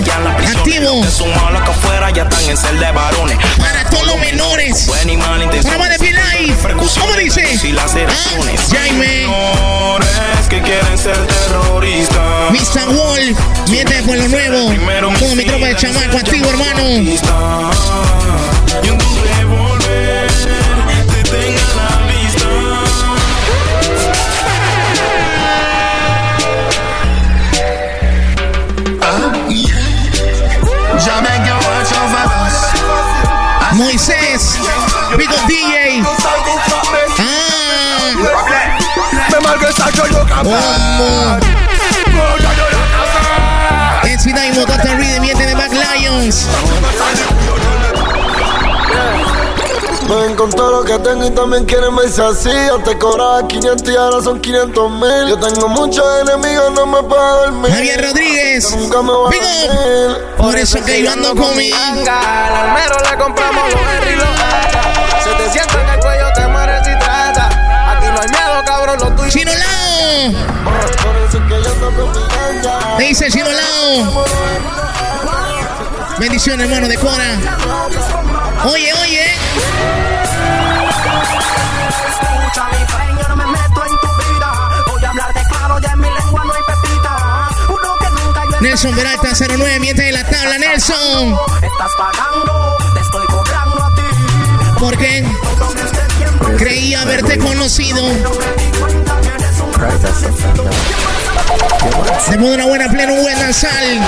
Activo. 0.46 1.02
De 1.02 1.10
su 1.10 1.26
malo 1.26 1.64
que 1.64 1.70
afuera 1.70 2.10
ya 2.10 2.24
están 2.24 2.48
en 2.48 2.56
cel 2.56 2.78
de 2.78 2.90
varones. 2.90 3.38
Para 3.58 3.84
los 4.06 4.18
menores. 4.18 4.88
Más 4.88 5.98
de 5.98 5.98
Live. 6.12 6.56
¿Cómo 7.00 7.14
dice? 7.16 7.44
Ah, 8.08 8.28
Jaime. 8.70 9.26
Que 10.48 10.60
quieren 10.60 10.98
ser 10.98 11.16
terroristas. 11.26 12.50
Mr. 12.50 12.88
Wall, 12.94 13.34
miente 13.68 14.02
por 14.02 14.16
lo 14.16 14.28
nuevo. 14.28 14.70
Todo 15.18 15.34
mi 15.34 15.44
tropa 15.44 15.66
de 15.66 15.76
chamaco 15.76 16.18
activo, 16.18 16.50
hermano. 16.50 16.82
Moisés, 33.82 34.58
Up 35.12 35.46
DJ. 35.48 36.02
Ah. 40.44 41.38
It's 44.04 44.24
Daimo, 44.24 44.64
Dr. 44.64 44.96
Reed, 44.96 45.20
miente 45.20 45.44
de 45.44 45.54
Back 45.56 45.72
Lions. 45.72 46.46
Ven 50.20 50.34
con 50.36 50.50
todo 50.50 50.70
lo 50.70 50.84
que 50.84 50.98
tengo 50.98 51.24
y 51.24 51.30
también 51.30 51.64
quieren 51.64 51.96
verse 51.96 52.22
así. 52.22 52.50
Antes 52.50 52.96
cobraba 52.96 53.48
500 53.48 53.88
y 53.88 53.96
ahora 53.96 54.22
son 54.22 54.40
500 54.40 54.90
mil. 54.90 55.28
Yo 55.28 55.38
tengo 55.38 55.68
muchos 55.68 56.04
enemigos, 56.20 56.70
no 56.72 56.84
me 56.84 57.02
puedo 57.02 57.44
dormir. 57.44 57.72
Javier 57.72 58.08
Rodríguez. 58.08 58.70
Yo 58.70 58.76
nunca 58.76 59.00
me 59.00 59.12
voy 59.12 59.36
a. 59.36 60.36
Por 60.36 60.56
eso 60.56 60.84
que 60.84 61.02
yo 61.02 61.12
ando 61.12 61.34
con 61.34 61.56
mi 61.56 61.72
Anga, 61.72 62.46
Al 62.46 62.54
almero 62.54 62.96
le 63.10 63.16
compramos 63.16 63.72
los 63.72 63.80
R 63.80 64.12
y 64.12 64.16
los. 64.16 64.26
Se 65.24 65.30
te 65.30 65.50
sienta 65.50 65.80
en 65.80 65.88
el 65.88 66.00
cuello, 66.00 66.26
te 66.34 66.46
mueres 66.46 66.86
si 66.86 66.98
trata. 66.98 67.46
Aquí 67.96 68.06
no 68.06 68.20
hay 68.20 68.28
miedo, 68.28 68.62
cabrón, 68.66 68.98
lo 69.00 69.16
tuyo. 69.16 69.30
Chino 69.30 69.52
Lao. 69.54 70.32
Por 71.02 71.16
eso 71.16 71.38
que 71.48 71.62
yo 71.62 71.70
ando 71.72 71.90
con 71.96 72.12
mi 72.12 72.28
ganga. 72.28 72.96
Me 72.98 73.04
dice 73.04 73.30
Chino 73.30 73.48
Lao. 73.50 74.24
Bendiciones, 76.18 76.66
hermano 76.68 76.88
de 76.88 76.98
Cora. 76.98 77.38
Oye, 78.70 78.92
oye. 79.02 79.21
Escucha 82.52 82.68
mi 82.68 82.86
fe, 82.86 83.22
yo 83.22 83.28
no 83.28 83.36
me 83.36 83.46
meto 83.46 83.82
en 83.86 83.98
tu 83.98 84.34
vida. 84.34 84.82
Voy 84.86 85.04
a 85.04 85.08
hablar 85.08 85.32
de 85.32 85.40
claro, 85.48 85.78
ya 85.78 85.92
en 85.92 86.00
mi 86.00 86.10
lengua 86.10 86.44
no 86.44 86.52
hay 86.52 86.60
pepita. 86.66 87.48
Uno 87.68 87.96
que 87.98 88.10
nunca 88.10 88.44
yo 88.44 88.60
Nelson 88.60 88.94
Peralta 88.94 89.28
09, 89.32 89.80
miente 89.80 90.02
de 90.02 90.12
la 90.12 90.24
tabla, 90.24 90.58
Nelson. 90.58 91.38
Estás 91.62 91.92
pagando, 91.96 92.76
te 92.92 93.00
estoy 93.00 93.26
cobrando 93.26 93.82
a 93.82 93.94
ti. 93.94 94.02
¿Por 94.78 94.98
qué? 94.98 95.24
Creí 96.58 96.94
haberte 96.94 97.38
conocido. 97.38 98.02
Se 102.26 102.34
pone 102.34 102.54
una 102.54 102.66
buena 102.66 102.88
plena, 102.90 103.12
un 103.14 103.22
buen 103.22 103.38
danzal. 103.38 103.98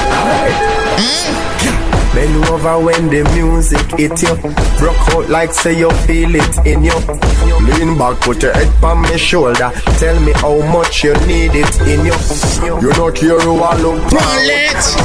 ¿Ah? 0.99 1.84
Bend 2.15 2.45
over 2.47 2.79
when 2.79 3.09
the 3.11 3.25
music 3.35 3.85
hit 3.99 4.23
you. 4.23 4.35
Broke 4.79 5.09
out 5.15 5.29
like 5.29 5.53
say 5.53 5.77
you 5.77 5.91
feel 6.07 6.35
it 6.35 6.67
in 6.67 6.85
you. 6.85 6.95
Lean 7.67 7.99
back, 7.99 8.21
put 8.21 8.43
your 8.43 8.53
head 8.53 8.69
on 8.85 9.03
my 9.03 9.17
shoulder. 9.17 9.73
Tell 9.99 10.19
me 10.21 10.33
how 10.33 10.59
much 10.73 11.03
you 11.03 11.15
need 11.27 11.53
it 11.55 11.81
in 11.83 12.05
you. 12.07 12.15
You 12.81 12.93
don't 12.93 13.15
care 13.15 13.39
who 13.41 13.59
I 13.61 13.77
look 13.79 14.01
for. 14.11 14.21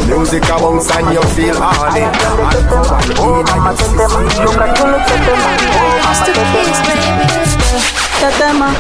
Music 0.07 0.43
a 0.43 0.57
bounce 0.59 0.91
and 0.91 1.13
you 1.13 1.21
feel 1.33 1.55
horny. 1.57 2.05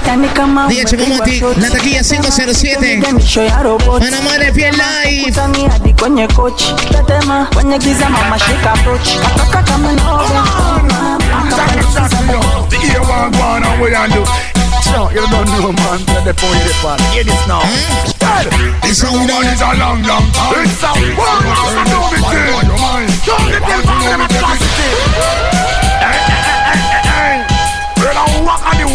Día 0.09 0.85
Chocomati, 0.85 1.39
la 1.57 1.69
taquilla 1.69 2.01
507. 2.03 2.99
Panamá 3.99 4.37
de 4.39 4.51
Piel 4.51 4.75
Live. 5.05 5.31
kwenye 5.99 6.27
kochi 6.27 6.73
tetema 6.73 7.45
kwenye 7.53 7.77
giza 7.77 8.09
mama 8.09 8.39
shika 8.39 8.69
pochi 8.83 9.19
ataka 9.19 9.63
kama 9.63 9.89
The 12.69 12.77
ear 12.87 13.01
one 13.01 13.31
go 13.31 13.43
on 13.43 13.63
and 13.63 13.81
we 13.81 13.93
and 13.93 14.11
do. 14.11 14.25
So 14.81 15.11
you 15.11 15.21
don't 15.29 15.45
know 15.45 15.71
man, 15.73 15.99
tell 16.05 16.23
the 16.23 16.33
point 16.33 16.63
the 16.65 16.73
part. 16.81 17.01
Hear 17.13 17.23
this 17.23 17.47
now. 17.47 17.61
It's 18.83 19.03
a 19.03 19.11
woman 19.11 19.45
is 19.45 19.61
a 19.61 19.75
long, 19.77 20.01
long 20.09 20.25
time. 20.31 20.65
It's 20.65 20.81
a 20.81 20.89
one 20.89 21.45
house 21.53 21.75
and 21.77 21.85
do 21.85 21.99
me 22.09 22.17
thing. 22.33 22.65
Don't 23.27 23.45
get 23.45 23.61
them 23.61 23.81
from 23.85 24.01
them 24.01 24.21
atrocity. 24.21 24.89
Well, 26.01 26.28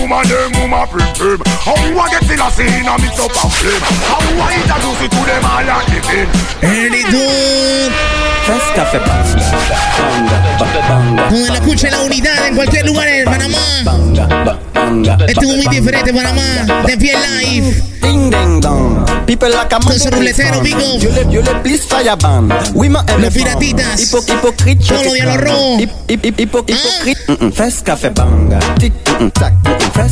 woman, 0.05 0.29
them 0.29 0.53
woman 0.61 0.87
prim. 1.17 1.41
How 1.65 1.75
I 1.75 2.09
get 2.13 2.31
in 2.31 2.41
a 2.41 2.95
mix 3.01 3.19
up 3.19 3.31
a 3.33 3.49
flame. 3.49 3.81
How 4.05 4.21
I 4.21 4.61
introduce 4.61 5.01
it 5.01 5.11
to 5.11 5.21
them 5.25 5.45
all 5.45 5.65
like 5.65 5.87
the 5.89 6.01
thing. 6.05 6.29
Early 6.63 7.03
dude. 7.11 8.34
Café 8.45 8.99
Banga, 8.99 10.43
banga, 10.87 11.29
Donde 11.31 11.49
la 11.49 11.55
escucha 11.55 11.91
la 11.91 12.03
unidad 12.03 12.47
en 12.47 12.55
cualquier 12.57 12.85
lugar 12.85 13.09
en 13.09 13.25
Panamá. 13.25 13.59
banga. 13.85 15.17
Esto 15.27 15.41
es 15.41 15.57
muy 15.57 15.67
diferente, 15.69 16.13
Panamá. 16.13 16.43
De 16.87 16.97
Live. 16.97 17.83
Ding 18.03 18.31
ding 18.31 18.61
dong. 18.61 19.07
People 19.25 19.49
like 19.49 19.73
a. 19.73 19.79
You 19.81 21.11
le, 21.11 21.33
you 21.33 21.41
le 21.41 21.55
please 21.63 21.87
fire 21.87 22.17
ban. 22.17 22.51
Oui, 22.75 22.91
ma 22.91 23.03
Los 23.19 23.33
piratitas. 23.33 24.03
Hipo, 24.03 24.19
hypocrite. 24.21 24.85
Todos 24.85 25.19
los 25.19 25.41
robos. 25.41 25.81
Hip, 25.81 25.91
hip, 26.09 26.25
hip, 26.25 26.41
hipo, 26.41 26.59
hypocrite. 26.59 27.21
Mm-mm. 27.29 27.51
Fresh 27.51 27.83
Café 27.83 28.11
Banga. 28.11 28.59
Tic, 28.79 28.93
tac. 29.33 29.55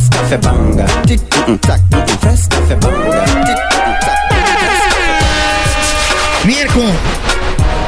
Café 0.09 0.37
Banga. 0.37 0.85
Tic, 1.05 1.21
mm-mm, 1.21 1.59
tac. 1.59 1.81
Mm-mm. 1.91 2.19
Fresh 2.19 2.47
Café 2.49 2.75
Banga. 2.77 3.25
Tic, 3.45 3.57
mm-mm, 3.57 3.99
tac. 3.99 4.19
Mierco. 6.45 6.81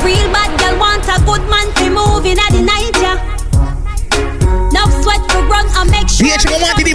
Real 0.04 0.28
bad 0.32 0.52
girl 0.60 0.78
want 0.80 1.06
a 1.08 1.18
good 1.26 1.44
man 1.50 1.68
to 1.76 1.90
move 1.90 2.26
in 2.26 2.38
at 2.40 2.52
the 2.52 2.62
night, 2.62 2.92
yeah. 3.02 3.18
No 4.72 4.84
sweat 5.02 5.22
to 5.30 5.38
run 5.48 5.66
and 5.78 5.90
make 5.92 6.10
sure. 6.10 6.26
Día 6.28 6.38
Chocomati 6.38 6.84
disparando, 6.84 6.84
vamos. 6.84 6.95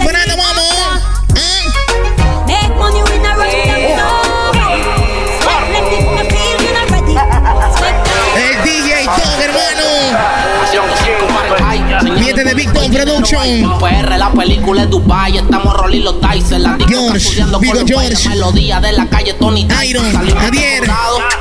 Production. 12.91 13.79
PR, 13.79 14.17
la 14.17 14.31
película 14.31 14.83
es 14.83 14.89
Dubai, 14.89 15.37
estamos 15.37 15.73
rolling 15.77 16.01
los 16.03 16.15
dice, 16.21 16.59
la 16.59 16.77
George, 16.87 17.41
Vigo 17.59 17.79
George. 17.87 18.29
melodía 18.29 18.81
de 18.81 18.91
la 18.91 19.07
calle 19.07 19.33
Tony 19.33 19.65
Iron, 19.87 20.11
Salimos 20.11 20.43
Javier. 20.43 20.83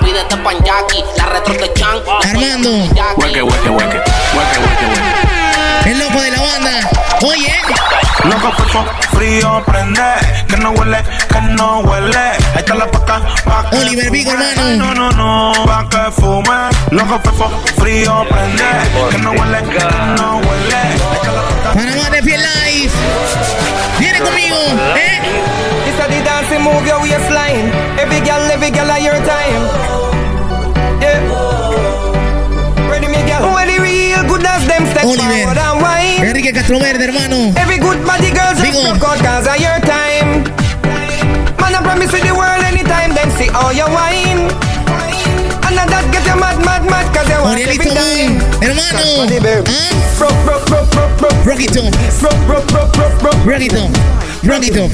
Pídete 0.01 0.37
pan 0.37 0.57
Jackie, 0.65 1.03
la 1.17 1.27
retro 1.27 1.55
de 1.55 1.73
Chan. 1.75 1.99
Armando. 2.23 2.71
Hueque, 3.17 3.43
hueque, 3.43 3.71
hueque, 3.71 3.71
hueque, 3.71 4.59
hueque, 4.61 4.87
hueque. 4.87 5.40
El 5.87 5.99
loco 5.99 6.21
de 6.21 6.31
la 6.31 6.41
banda. 6.41 6.71
fefo, 8.71 8.85
frío, 9.13 9.63
prende. 9.67 10.03
Que 10.49 10.57
no 10.57 10.71
huele, 10.73 11.03
que 11.29 11.41
no 11.41 11.81
huele. 11.81 12.19
Ahí 12.19 12.59
está 12.59 12.75
la 12.75 12.87
paca, 12.87 13.21
pa' 13.45 13.71
Oliver 13.73 14.11
Vigo, 14.11 14.33
hermano. 14.33 14.77
No, 14.77 14.95
no, 14.95 15.11
no, 15.11 15.65
pa' 15.65 15.89
que 15.89 16.11
fume. 16.13 16.71
Loco, 16.91 17.19
fefo, 17.21 17.51
frío, 17.79 18.25
prende. 18.29 18.65
Que 19.11 19.19
no 19.19 19.31
huele, 19.33 19.59
que 19.63 19.85
no 20.17 20.37
huele. 20.37 20.77
Ahí 20.77 21.17
está 21.17 21.33
la 21.33 21.43
paca. 21.43 21.73
Panamá 21.75 22.11
de 22.11 22.23
Fiel 22.23 22.41
Live. 22.41 22.93
Viene 23.99 24.21
conmigo, 24.21 24.57
¿eh? 24.97 25.21
It's 25.87 25.99
a 25.99 26.09
the 26.09 26.23
dancing 26.23 26.63
move 26.63 26.87
your 26.87 27.01
waistline. 27.01 27.73
Every 27.99 28.21
girl, 28.21 28.51
every 28.51 28.71
girl 28.71 28.91
at 28.91 29.03
your 29.03 29.17
time. 29.25 30.00
Oliver. 35.05 35.23
forward 35.23 35.59
and 35.59 35.83
wine. 35.83 36.19
Enrique 36.29 36.53
Castroverde, 36.53 37.01
hermano. 37.01 37.53
Every 37.57 37.79
good 37.79 38.01
body 38.05 38.31
girl 38.31 38.53
just 38.55 38.63
Vigo. 38.65 38.83
broke 38.83 39.05
out 39.05 39.19
cause 39.25 39.47
of 39.47 39.59
your 39.61 39.79
time. 39.85 40.45
Man, 41.61 41.75
I 41.75 41.81
promise 41.83 42.13
you 42.13 42.21
the 42.25 42.35
world 42.35 42.63
anytime, 42.65 43.15
then 43.15 43.31
see 43.39 43.49
all 43.51 43.73
your 43.73 43.89
wine. 43.89 44.49
And 45.67 45.77
that 45.79 46.05
get 46.13 46.25
you 46.27 46.37
mad, 46.37 46.59
mad, 46.65 46.83
mad, 46.85 47.07
cause 47.15 47.29
you 47.29 47.41
want 47.41 47.61
every 47.61 47.79
time. 47.79 48.41
Hermano. 48.61 49.01
¿Ah? 49.67 50.01
Broke, 50.19 50.37
broke, 50.45 50.67
broke, 50.69 51.45
broke, 51.45 51.61
it 51.63 51.77
up, 51.77 51.93
Broke, 52.21 52.37
broke, 52.47 52.67
broke, 52.69 52.93
broke, 52.93 53.19
broke. 53.21 53.47
rock 53.47 53.63
it 53.63 53.73
up, 53.73 53.91
rock 54.45 54.63
it 54.67 54.77
up, 54.77 54.91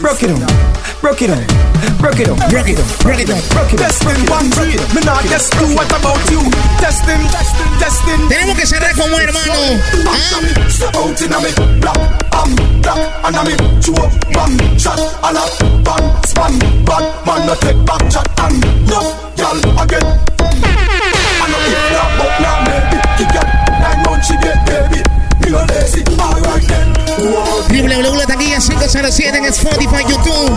Broke 0.00 0.22
it 0.22 0.30
on. 0.30 0.91
Broke 1.02 1.20
it 1.20 1.30
on. 1.30 1.42
Broke 1.98 2.20
it 2.20 2.28
on. 2.30 2.38
rock 2.38 2.68
it 2.70 2.78
up, 2.78 2.86
rock 3.04 3.18
it 3.18 3.28
up. 3.28 3.42
Broke 3.50 3.72
it. 3.74 3.78
Testing 3.82 4.22
one 4.30 4.46
three, 4.54 4.78
me 4.94 5.02
not 5.02 5.18
guess 5.26 5.50
two. 5.50 5.66
What 5.74 5.90
about 5.90 6.22
you? 6.30 6.38
Testing, 6.78 7.18
testing, 7.26 7.72
testing. 7.82 8.28
Tenemos 8.28 8.56
que 8.56 8.66
cerrar 8.66 8.94
como 8.94 9.18
hermano. 9.18 9.82
¿Ah? 10.06 10.70
Step 10.70 10.94
out 10.94 11.20
in 11.20 11.32
a 11.32 11.40
me, 11.42 11.50
black, 11.82 11.98
bam, 12.30 12.54
black, 12.82 13.02
and 13.26 13.34
a 13.34 13.42
me, 13.42 13.54
chew 13.82 13.94
up, 13.98 14.14
bam, 14.30 14.78
shot, 14.78 14.98
a 15.26 15.32
la, 15.34 15.42
bam, 15.82 16.22
span, 16.22 16.54
bad, 16.86 17.04
man, 17.26 17.46
no 17.46 17.54
take 17.56 17.82
back 17.84 18.02
chat, 18.08 18.26
and 18.38 18.62
no, 18.86 19.02
y'all 19.34 19.58
again. 19.82 20.06
I 20.38 21.46
know 21.50 21.66
if 21.66 21.82
not, 21.90 22.10
but 22.14 22.32
now 22.38 22.62
maybe, 22.62 22.98
you 23.18 23.26
got 23.34 23.46
nine 23.82 24.02
months 24.06 24.28
she 24.28 24.36
get 24.38 24.64
baby. 24.64 25.21
Me 25.52 25.58
no 25.58 25.64
lazy, 25.66 26.02
alright 26.18 26.66
then. 26.66 26.92
www 27.68 28.16
La 28.16 28.26
Taquilla 28.26 28.58
507 28.58 29.36
en 29.36 29.44
Spotify, 29.52 30.02
YouTube. 30.08 30.50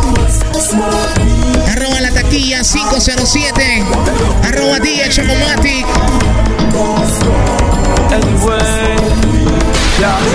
Arroba 1.69 1.99
La 1.99 2.11
Taquilla 2.11 2.63
507. 2.63 3.83
Arroba 4.43 4.79
DJ 4.79 5.09
Chocomatic. 5.09 5.85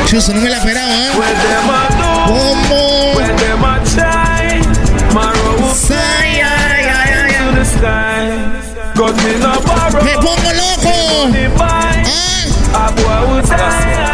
Chuso, 0.04 0.34
no 0.34 0.42
me 0.42 0.50
la 0.50 0.58
esperaba, 0.58 0.90
¿eh? 0.90 1.10
Me 10.04 10.14
pongo 10.16 10.52
loco. 10.52 10.90
¿Ah? 13.50 14.09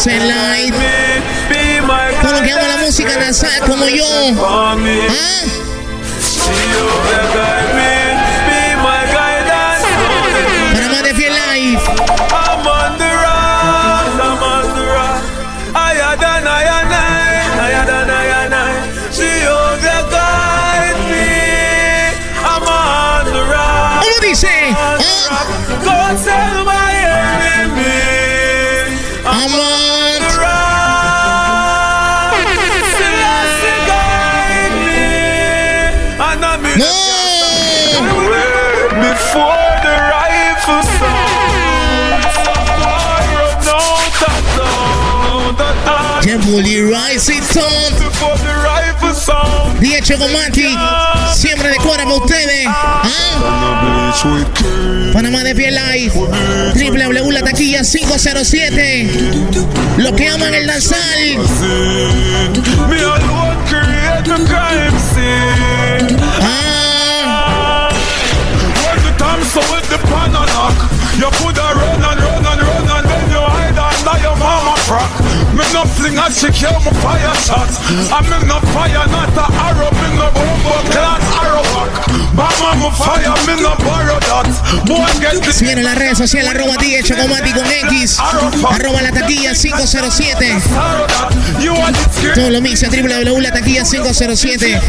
Si 0.00 0.08
yo 0.08 0.16
se 0.16 0.20
live. 0.20 0.76
Todo 2.22 2.32
lo 2.32 2.42
que 2.42 2.52
ama 2.52 2.68
la 2.68 2.76
música 2.78 3.18
danzar 3.18 3.60
como 3.66 3.86
yo. 3.86 4.06
¿Ah? 5.10 5.20
Bully 46.50 46.80
rise 46.82 47.28
it 47.28 47.44
sound. 47.44 47.94
DJ 49.80 50.02
Chocomatic. 50.02 50.76
Siempre 51.34 51.68
de 51.70 51.76
cuadra 51.76 52.04
para 52.04 52.16
ustedes. 52.16 52.66
¿Ah? 52.66 54.12
Panamá 55.12 55.44
de 55.44 55.54
Fiel 55.54 55.74
Live. 55.74 56.12
www 56.14 57.30
La 57.30 57.42
Taquilla 57.42 57.82
507. 57.84 59.08
Los 59.98 60.12
que 60.12 60.28
aman 60.28 60.54
el 60.54 60.66
danzal. 60.66 61.38
Ah. 66.42 66.80
You 71.20 71.28
put 71.32 71.58
a 71.58 71.60
run 71.60 72.02
and 72.02 72.18
run 72.18 72.46
and 72.46 72.62
run 72.62 72.88
and 72.88 73.06
then 73.10 73.30
you 73.30 73.42
hide 73.44 73.76
under 73.76 74.22
your 74.22 74.36
mama. 74.36 75.19
Me 75.60 75.66
no 75.74 75.84
fling 75.84 76.16
a 76.16 76.24
chick, 76.32 76.56
you 76.64 76.72
me 76.72 76.92
fire 77.04 77.36
shot. 77.44 77.68
I 78.08 78.24
me 78.24 78.48
no 78.48 78.56
fire, 78.72 79.04
not 79.12 79.36
a 79.36 79.44
arrow, 79.68 79.92
me 79.92 80.08
no 80.16 80.32
bombo 80.32 80.72
class 80.88 81.20
arrow 81.36 81.60
back. 81.76 81.92
Mama 82.32 82.80
me 82.80 82.88
fire, 82.96 83.36
me 83.44 83.60
no 83.60 83.76
borrow 83.84 84.09
Síguenos 85.52 85.78
en 85.78 85.84
las 85.84 85.98
redes 85.98 86.18
sociales, 86.18 86.50
arroba 86.50 86.76
DJ 86.76 87.02
Chocomatic 87.02 87.54
con 87.54 87.66
X, 87.66 88.18
arroba 88.68 89.02
la 89.02 89.12
taquilla 89.12 89.52
507. 89.54 90.52
arrow 90.76 91.06
that. 91.06 91.60
You 91.60 91.74
want 91.74 91.96
it 91.96 92.34
Todo 92.34 92.50
lo 92.50 92.58
en 92.58 92.64
www 92.64 93.40
La 93.40 93.52
Taquilla 93.52 93.84
507. 93.84 94.80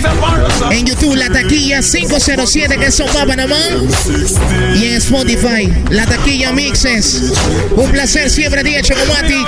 En 0.71 0.85
YouTube, 0.85 1.15
La 1.15 1.29
Taquilla 1.29 1.81
507, 1.81 2.77
que 2.77 2.91
son 2.91 3.07
para 3.07 3.25
Panamá. 3.25 3.57
Y 4.75 4.85
en 4.85 4.93
Spotify, 4.95 5.71
La 5.89 6.05
Taquilla 6.05 6.51
Mixes. 6.53 7.33
Un 7.75 7.91
placer 7.91 8.29
siempre, 8.29 8.63
DJ 8.63 8.83
Chocomatic. 8.83 9.47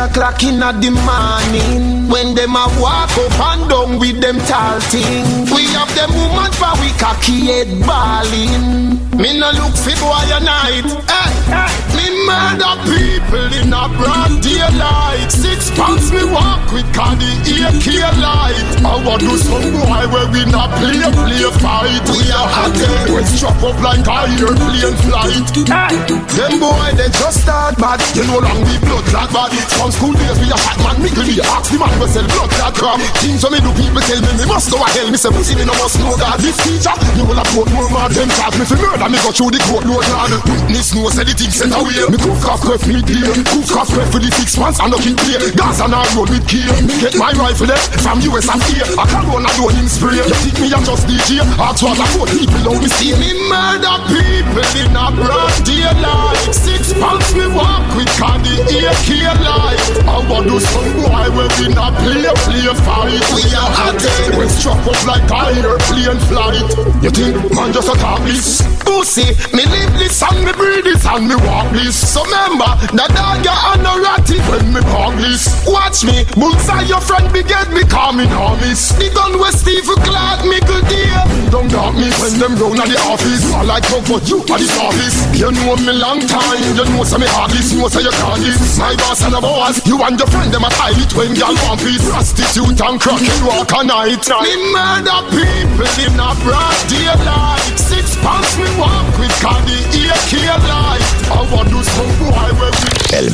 O'clock 0.00 0.42
in 0.42 0.58
the 0.60 0.90
morning. 1.04 2.08
When 2.08 2.34
them 2.34 2.56
a 2.56 2.66
walk 2.80 3.12
up 3.14 3.40
and 3.52 3.70
down 3.70 3.98
with 4.00 4.20
them 4.20 4.38
tall 4.48 4.80
thing. 4.90 5.24
We 5.52 5.68
have 5.76 5.92
them 5.94 6.10
woman 6.16 6.50
for 6.58 6.74
we 6.80 6.90
cocky 6.98 7.46
head 7.46 7.70
balling 7.86 8.98
Me 9.14 9.38
no 9.38 9.52
look 9.52 9.76
for 9.76 9.94
boy 10.00 10.26
a 10.32 10.40
night. 10.40 10.88
Hey, 11.06 11.32
hey. 11.52 11.70
Me 11.94 12.06
murder 12.26 12.74
people 12.88 13.50
in 13.60 13.70
a 13.70 13.84
broad 13.94 14.42
daylight. 14.42 15.30
Six 15.30 15.70
pounds 15.76 16.10
me 16.10 16.24
walk 16.26 16.64
with 16.72 16.88
candy 16.96 17.30
AK 17.60 17.86
light. 18.18 18.66
I 18.80 18.96
want 19.04 19.20
do 19.20 19.36
some 19.36 19.70
boy 19.70 20.02
where 20.10 20.28
we 20.32 20.42
not 20.50 20.72
play 20.80 20.98
play 20.98 21.46
fight. 21.60 22.04
We 22.10 22.26
are 22.32 22.48
hot 22.48 22.74
we 23.12 23.22
strap 23.28 23.60
up 23.62 23.78
like 23.84 24.02
a 24.08 24.18
airplane 24.34 24.96
flight. 25.04 25.46
Hey. 25.68 25.94
Them 26.34 26.58
boy 26.58 26.90
they 26.96 27.12
just 27.12 27.44
start 27.44 27.76
bad. 27.76 28.00
You 28.16 28.24
know 28.26 28.40
long 28.40 28.64
we 28.64 28.74
blood 28.82 29.04
clot 29.12 29.30
bad 29.30 29.52
From 29.90 30.14
school 30.14 30.14
days 30.22 30.38
we 30.38 30.46
a 30.46 30.54
fat 30.54 30.78
man. 30.86 31.02
Mickle 31.02 31.26
me 31.26 31.42
ask 31.42 31.66
the 31.66 31.78
man 31.80 31.90
we 31.98 32.06
sell 32.06 32.22
blood 32.22 32.46
clot 32.54 32.74
crap 32.78 33.00
Things 33.18 33.42
when 33.42 33.56
me 33.56 33.58
do 33.58 33.74
people 33.74 33.98
tell 34.06 34.20
me 34.22 34.30
me 34.38 34.46
must 34.46 34.70
go 34.70 34.78
a 34.78 34.86
hell. 34.86 35.10
Me 35.10 35.18
say 35.18 35.32
pussy 35.34 35.58
me 35.58 35.66
no 35.66 35.74
must 35.82 35.98
know 35.98 36.14
that 36.14 36.38
This 36.38 36.54
teacher 36.62 36.94
you 37.18 37.26
will 37.26 37.34
have 37.34 37.50
more 37.56 37.90
mad 37.90 38.14
Them 38.14 38.30
charge 38.38 38.54
me 38.54 38.64
for 38.70 38.78
murder 38.78 39.10
me 39.10 39.18
go 39.18 39.34
through 39.34 39.50
the 39.50 39.58
court 39.66 39.82
load 39.90 40.06
lad 40.14 40.30
er 40.30 40.38
Witness 40.46 40.94
know 40.94 41.10
say 41.10 41.22
er 41.22 41.26
the 41.26 41.34
thing 41.34 41.50
set 41.50 41.74
er 41.74 41.82
away 41.82 42.06
Me 42.06 42.18
cook 42.22 42.38
off 42.46 42.62
crap 42.62 42.82
me 42.86 43.02
clear 43.02 43.34
Cook 43.50 43.82
off 43.82 43.90
crap 43.90 44.06
for 44.14 44.22
the 44.22 44.30
six 44.38 44.54
months 44.60 44.78
and 44.78 44.94
no 44.94 44.98
keep 45.02 45.18
play 45.26 45.42
Gas 45.58 45.82
and 45.82 45.90
I 45.90 46.06
roll 46.14 46.28
with 46.30 46.46
key 46.46 46.62
Me 46.86 46.94
get 47.02 47.18
my 47.18 47.34
rifle 47.34 47.66
there 47.66 47.82
from 47.98 48.22
US 48.30 48.46
and 48.46 48.62
here. 48.70 48.86
I 48.94 49.10
can 49.10 49.26
run 49.26 49.42
a 49.42 49.50
don't 49.58 49.74
him 49.74 49.90
spray. 49.90 50.22
You 50.22 50.38
think 50.44 50.54
me 50.62 50.70
I'm 50.70 50.86
just 50.86 51.02
DJ 51.10 51.42
Ask 51.58 51.82
what 51.82 51.98
I 51.98 52.06
put 52.14 52.30
people 52.30 52.62
how 52.62 52.78
we 52.78 52.86
see 52.94 53.10
me 53.18 53.34
murder 53.50 53.96
people 54.06 54.62
in 54.76 54.94
a 54.94 55.06
broad 55.18 55.50
daylight 55.66 56.54
Six 56.54 56.94
pounds 56.94 57.34
me 57.34 57.50
walk 57.50 57.82
with 57.98 58.12
candy 58.14 58.54
AK 58.70 59.08
light 59.40 59.70
light. 59.70 59.79
I 60.06 60.16
want 60.28 60.46
to 60.48 60.60
some 60.60 60.90
boy 61.02 61.26
where 61.34 61.50
we 61.58 61.74
not 61.74 61.94
play, 62.00 62.26
play 62.46 62.68
fight. 62.86 63.22
We 63.34 63.44
are 63.54 63.70
hot 63.72 64.00
when 64.36 64.48
strap 64.48 64.80
up 64.86 65.00
like 65.06 65.26
airplane 65.30 66.20
flight. 66.30 66.68
You 67.02 67.10
think 67.10 67.36
man 67.54 67.72
just 67.72 67.88
a 67.88 67.96
talk 67.98 68.22
this? 68.24 68.62
Pussy, 68.84 69.34
me 69.54 69.64
live 69.66 69.94
this 69.98 70.22
and 70.22 70.44
me 70.44 70.52
breathe 70.52 70.84
this 70.84 71.04
and 71.06 71.28
me 71.28 71.36
walk 71.46 71.70
this. 71.72 71.96
So 71.96 72.24
remember, 72.24 72.70
the 72.92 73.06
dog 73.10 73.44
ya 73.44 73.54
and 73.74 73.82
no 73.82 73.98
ratty 74.00 74.38
when 74.50 74.74
me 74.74 74.80
walk 74.92 75.14
this. 75.18 75.48
Watch 75.66 76.04
me, 76.04 76.26
bullseye 76.36 76.86
your 76.86 77.00
friend 77.00 77.30
get 77.44 77.70
me 77.72 77.82
coming 77.86 78.30
on 78.36 78.60
miss. 78.60 78.92
The 78.94 79.10
gun 79.10 79.38
where 79.38 79.52
Steve 79.52 79.86
Clark 80.06 80.44
me 80.46 80.60
good 80.66 80.86
dear. 80.86 81.22
Don't 81.50 81.70
doubt 81.70 81.94
me 81.94 82.10
when 82.22 82.34
them 82.38 82.54
round 82.58 82.78
at 82.78 82.88
the 82.88 82.98
office. 83.10 83.42
I 83.52 83.62
like 83.62 83.84
talk 83.88 84.04
but 84.06 84.22
you 84.28 84.40
at 84.46 84.58
the 84.58 84.68
office. 84.78 85.16
You 85.34 85.50
know 85.50 85.76
me 85.76 85.92
long 85.94 86.20
time, 86.26 86.60
you 86.76 86.84
know 86.86 87.04
say 87.04 87.18
me 87.18 87.26
hard 87.26 87.50
this, 87.50 87.72
know 87.74 87.88
say 87.88 88.02
you 88.02 88.14
can't 88.14 88.40
this. 88.42 88.78
My 88.78 88.94
boss 88.96 89.22
and 89.24 89.34
the 89.34 89.40
you 89.86 90.02
and 90.02 90.18
your 90.18 90.26
friend 90.26 90.52
them 90.52 90.64
a 90.64 90.70
tie 90.70 90.90
it 90.90 91.14
when 91.14 91.36
y'all 91.36 91.54
want 91.66 91.80
peace. 91.80 92.02
Prostitute 92.08 92.80
and 92.80 93.00
cracking 93.00 93.44
walk 93.46 93.70
a 93.70 93.84
night. 93.84 94.26
Me 94.42 94.54
murder 94.74 95.20
people 95.30 95.86
in 96.02 96.18
a 96.18 96.30
broad 96.42 96.78
daylight. 96.90 97.78
Six 97.78 98.16
pants 98.18 98.58
me 98.58 98.66
walk 98.78 99.06
with 99.18 99.30
candy, 99.38 99.78
AK 100.10 100.32
light. 100.66 101.06
I 101.30 101.46
want 101.52 101.68
to 101.70 101.80
some 101.86 102.10
boy 102.18 102.50
where 102.58 102.74
we 102.82 102.90
El 103.14 103.30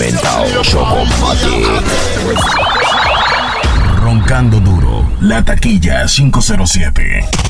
Chocomatic. 0.62 1.64
Roncando 4.03 4.61
duro, 4.61 5.05
la 5.20 5.43
taquilla 5.43 6.07
507. 6.07 7.45